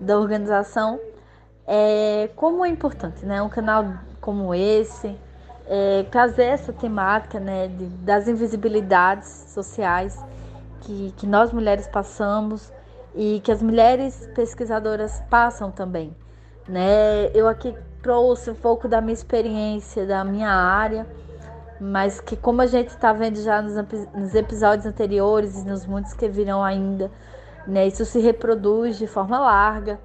da 0.00 0.18
organização. 0.18 0.98
É, 1.64 2.28
como 2.34 2.64
é 2.64 2.68
importante, 2.68 3.24
né? 3.24 3.40
Um 3.40 3.48
canal 3.48 3.84
como 4.20 4.52
esse, 4.52 5.16
é, 5.68 6.04
trazer 6.10 6.46
essa 6.46 6.72
temática 6.72 7.38
né, 7.38 7.68
de, 7.68 7.86
das 7.86 8.26
invisibilidades 8.26 9.28
sociais 9.50 10.18
que, 10.80 11.14
que 11.16 11.28
nós 11.28 11.52
mulheres 11.52 11.86
passamos 11.86 12.72
e 13.14 13.40
que 13.44 13.52
as 13.52 13.62
mulheres 13.62 14.28
pesquisadoras 14.34 15.22
passam 15.30 15.70
também. 15.70 16.16
Né? 16.68 17.30
Eu 17.32 17.46
aqui 17.46 17.72
trouxe 18.02 18.50
um 18.50 18.54
pouco 18.56 18.88
da 18.88 19.00
minha 19.00 19.14
experiência, 19.14 20.04
da 20.04 20.24
minha 20.24 20.50
área, 20.50 21.06
mas 21.80 22.20
que 22.20 22.36
como 22.36 22.62
a 22.62 22.66
gente 22.66 22.88
está 22.88 23.12
vendo 23.12 23.40
já 23.42 23.60
nos, 23.60 23.74
nos, 24.14 24.34
episódios 24.34 24.86
anteriores 24.86 25.62
e 25.62 25.66
nos 25.66 25.86
muitos 25.86 26.12
que 26.12 26.28
virão 26.28 26.62
ainda, 26.62 27.10
né, 27.66 27.86
isso 27.86 28.04
se 28.04 28.18
reproduz 28.20 28.98
de 28.98 29.06
forma 29.06 29.38
larga. 29.38 29.98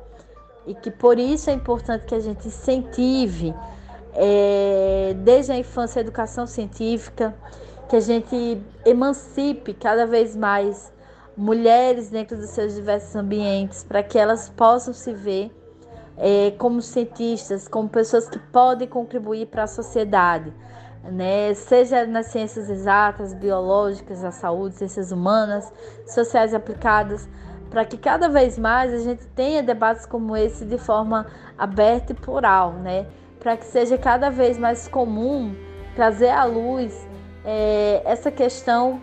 E 0.65 0.76
que 0.76 0.91
por 0.91 1.17
isso 1.17 1.49
é 1.49 1.53
importante 1.53 2.05
que 2.05 2.15
a 2.15 2.19
gente 2.19 2.47
incentive 2.47 3.53
é, 4.13 5.15
desde 5.17 5.51
a 5.51 5.57
infância 5.57 5.99
a 5.99 6.01
educação 6.01 6.45
científica, 6.45 7.34
que 7.89 7.95
a 7.95 7.99
gente 7.99 8.61
emancipe 8.86 9.74
cada 9.74 10.05
vez 10.05 10.36
mais 10.36 10.91
mulheres 11.36 12.09
dentro 12.09 12.38
dos 12.38 12.49
seus 12.49 12.76
diversos 12.76 13.15
ambientes, 13.15 13.84
para 13.84 14.03
que 14.03 14.17
elas 14.17 14.49
possam 14.49 14.93
se 14.93 15.13
ver 15.13 15.51
é, 16.17 16.51
como 16.57 16.82
cientistas, 16.82 17.67
como 17.67 17.89
pessoas 17.89 18.30
que 18.30 18.38
podem 18.38 18.88
contribuir 18.88 19.47
para 19.47 19.63
a 19.63 19.67
sociedade, 19.67 20.53
né? 21.04 21.54
seja 21.54 22.06
nas 22.06 22.28
ciências 22.28 22.70
exatas, 22.70 23.34
biológicas, 23.34 24.24
a 24.24 24.32
saúde, 24.32 24.76
ciências 24.76 25.12
humanas, 25.12 25.72
sociais 26.08 26.54
aplicadas, 26.54 27.28
para 27.70 27.86
que 27.86 27.97
cada 27.97 28.28
vez 28.28 28.58
mais 28.58 28.93
a 28.93 28.99
gente 28.99 29.26
tenha 29.28 29.64
debates 29.64 30.06
como 30.06 30.36
esse 30.36 30.66
de 30.66 30.78
forma 30.78 31.26
aberta 31.58 32.12
e 32.12 32.16
plural, 32.16 32.74
né? 32.74 33.08
para 33.41 33.58
que 33.58 33.66
seja 33.66 33.97
cada 33.97 34.30
vez 34.30 34.58
mais 34.58 34.88
comum 34.88 35.54
trazer 35.95 36.30
à 36.30 36.45
luz 36.45 37.08
é, 37.43 38.02
essa 38.06 38.30
questão, 38.32 39.02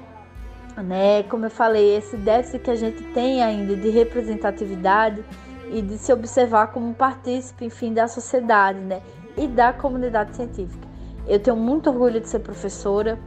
né, 0.76 1.24
como 1.24 1.46
eu 1.46 1.50
falei, 1.50 1.96
esse 1.96 2.16
déficit 2.16 2.62
que 2.62 2.70
a 2.70 2.76
gente 2.76 3.02
tem 3.12 3.42
ainda 3.42 3.74
de 3.76 3.90
representatividade 3.90 5.24
e 5.72 5.82
de 5.82 5.98
se 5.98 6.12
observar 6.12 6.68
como 6.68 6.88
um 6.88 6.94
partícipe, 6.94 7.64
enfim, 7.64 7.92
da 7.92 8.06
sociedade, 8.06 8.78
né, 8.78 9.02
e 9.36 9.48
da 9.48 9.72
comunidade 9.72 10.36
científica. 10.36 10.87
Eu 11.28 11.38
tenho 11.38 11.56
muito 11.56 11.90
orgulho 11.90 12.20
de 12.20 12.28
ser 12.28 12.40
professora, 12.40 13.18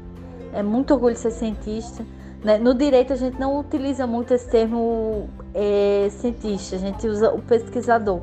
é 0.53 0.63
muito 0.63 0.93
orgulho 0.93 1.13
de 1.13 1.19
ser 1.19 1.31
cientista. 1.31 2.05
Né? 2.43 2.57
No 2.57 2.73
direito 2.73 3.13
a 3.13 3.15
gente 3.15 3.39
não 3.39 3.59
utiliza 3.59 4.07
muito 4.07 4.33
esse 4.33 4.49
termo 4.49 5.29
é, 5.53 6.07
cientista, 6.09 6.75
a 6.75 6.79
gente 6.79 7.07
usa 7.07 7.31
o 7.31 7.41
pesquisador. 7.41 8.21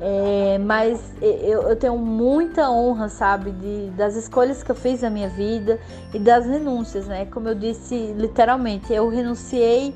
É, 0.00 0.58
mas 0.58 1.12
eu, 1.20 1.62
eu, 1.62 1.74
tenho 1.74 1.98
muita 1.98 2.70
honra, 2.70 3.08
sabe, 3.08 3.50
de, 3.50 3.90
das 3.96 4.14
escolhas 4.14 4.62
que 4.62 4.70
eu 4.70 4.76
fiz 4.76 5.02
na 5.02 5.10
minha 5.10 5.28
vida 5.28 5.80
e 6.14 6.20
das 6.20 6.46
renúncias, 6.46 7.08
né? 7.08 7.26
Como 7.26 7.48
eu 7.48 7.54
disse, 7.54 8.14
literalmente, 8.16 8.92
eu 8.92 9.08
renunciei 9.08 9.92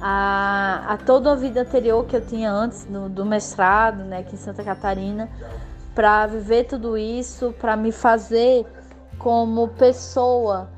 a, 0.00 0.84
a 0.88 0.96
toda 0.96 1.32
a 1.32 1.34
vida 1.34 1.60
anterior 1.60 2.04
que 2.06 2.16
eu 2.16 2.20
tinha 2.20 2.50
antes 2.50 2.84
do, 2.84 3.08
do 3.08 3.24
mestrado, 3.24 4.04
né, 4.04 4.18
aqui 4.20 4.34
em 4.34 4.38
Santa 4.38 4.64
Catarina, 4.64 5.28
para 5.94 6.26
viver 6.26 6.64
tudo 6.64 6.96
isso, 6.98 7.54
para 7.60 7.76
me 7.76 7.92
fazer 7.92 8.66
como 9.18 9.68
pessoa 9.68 10.70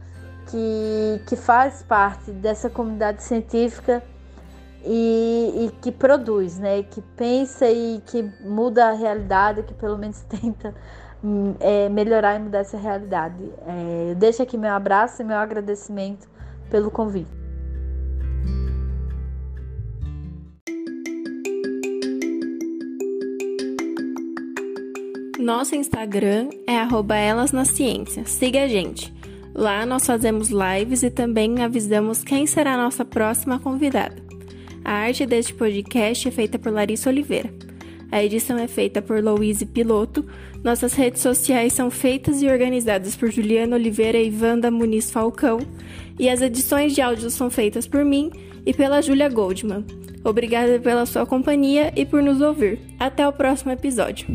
que, 0.47 1.21
que 1.27 1.37
faz 1.37 1.83
parte 1.83 2.31
dessa 2.31 2.71
comunidade 2.71 3.23
científica 3.23 4.03
e, 4.85 5.67
e, 5.67 5.81
que 5.81 5.91
produz, 5.91 6.59
né? 6.59 6.83
Que 6.83 7.01
pensa 7.01 7.69
e 7.69 8.01
que 8.07 8.23
muda 8.41 8.89
a 8.89 8.93
realidade, 8.93 9.63
que 9.65 9.75
pelo 9.75 9.99
menos 9.99 10.21
tenta 10.29 10.75
hum, 11.23 11.55
é, 11.59 11.89
melhorar 11.89 12.37
e 12.37 12.39
mudar 12.39 12.61
essa 12.61 12.77
realidade. 12.77 13.43
É, 13.67 14.11
eu 14.11 14.15
deixo 14.15 14.43
aqui 14.43 14.57
meu 14.57 14.73
abraço 14.73 15.23
e 15.23 15.25
meu 15.25 15.37
agradecimento 15.37 16.29
pelo 16.71 16.91
convite. 16.91 17.46
Nosso 25.47 25.77
Instagram 25.77 26.51
é 26.67 26.75
elas 27.21 27.53
na 27.53 27.65
ciência. 27.65 28.27
Siga 28.27 28.65
a 28.65 28.67
gente. 28.67 29.15
Lá 29.55 29.87
nós 29.87 30.05
fazemos 30.05 30.49
lives 30.49 31.05
e 31.05 31.09
também 31.09 31.63
avisamos 31.63 32.25
quem 32.25 32.49
será 32.49 32.75
a 32.75 32.77
nossa 32.77 33.05
próxima 33.05 33.57
convidada. 33.61 34.17
A 34.85 34.93
arte 34.93 35.25
deste 35.25 35.55
podcast 35.55 36.27
é 36.27 36.33
feita 36.33 36.59
por 36.59 36.73
Larissa 36.73 37.11
Oliveira. 37.11 37.49
A 38.11 38.25
edição 38.25 38.59
é 38.59 38.67
feita 38.67 39.01
por 39.01 39.23
Louise 39.23 39.65
Piloto. 39.65 40.27
Nossas 40.65 40.95
redes 40.95 41.23
sociais 41.23 41.73
são 41.73 41.93
feitas 41.93 42.43
e 42.43 42.49
organizadas 42.49 43.15
por 43.15 43.31
Juliana 43.31 43.77
Oliveira 43.77 44.19
e 44.19 44.37
Wanda 44.37 44.69
Muniz 44.69 45.13
Falcão. 45.13 45.61
E 46.19 46.29
as 46.29 46.43
edições 46.43 46.93
de 46.93 47.01
áudio 47.01 47.31
são 47.31 47.49
feitas 47.51 47.87
por 47.87 48.05
mim 48.05 48.33
e 48.67 48.75
pela 48.75 49.01
Julia 49.01 49.29
Goldman. 49.29 49.85
Obrigada 50.25 50.81
pela 50.81 51.07
sua 51.07 51.25
companhia 51.25 51.93
e 51.95 52.05
por 52.05 52.21
nos 52.21 52.41
ouvir. 52.41 52.81
Até 52.99 53.29
o 53.29 53.33
próximo 53.33 53.71
episódio. 53.71 54.27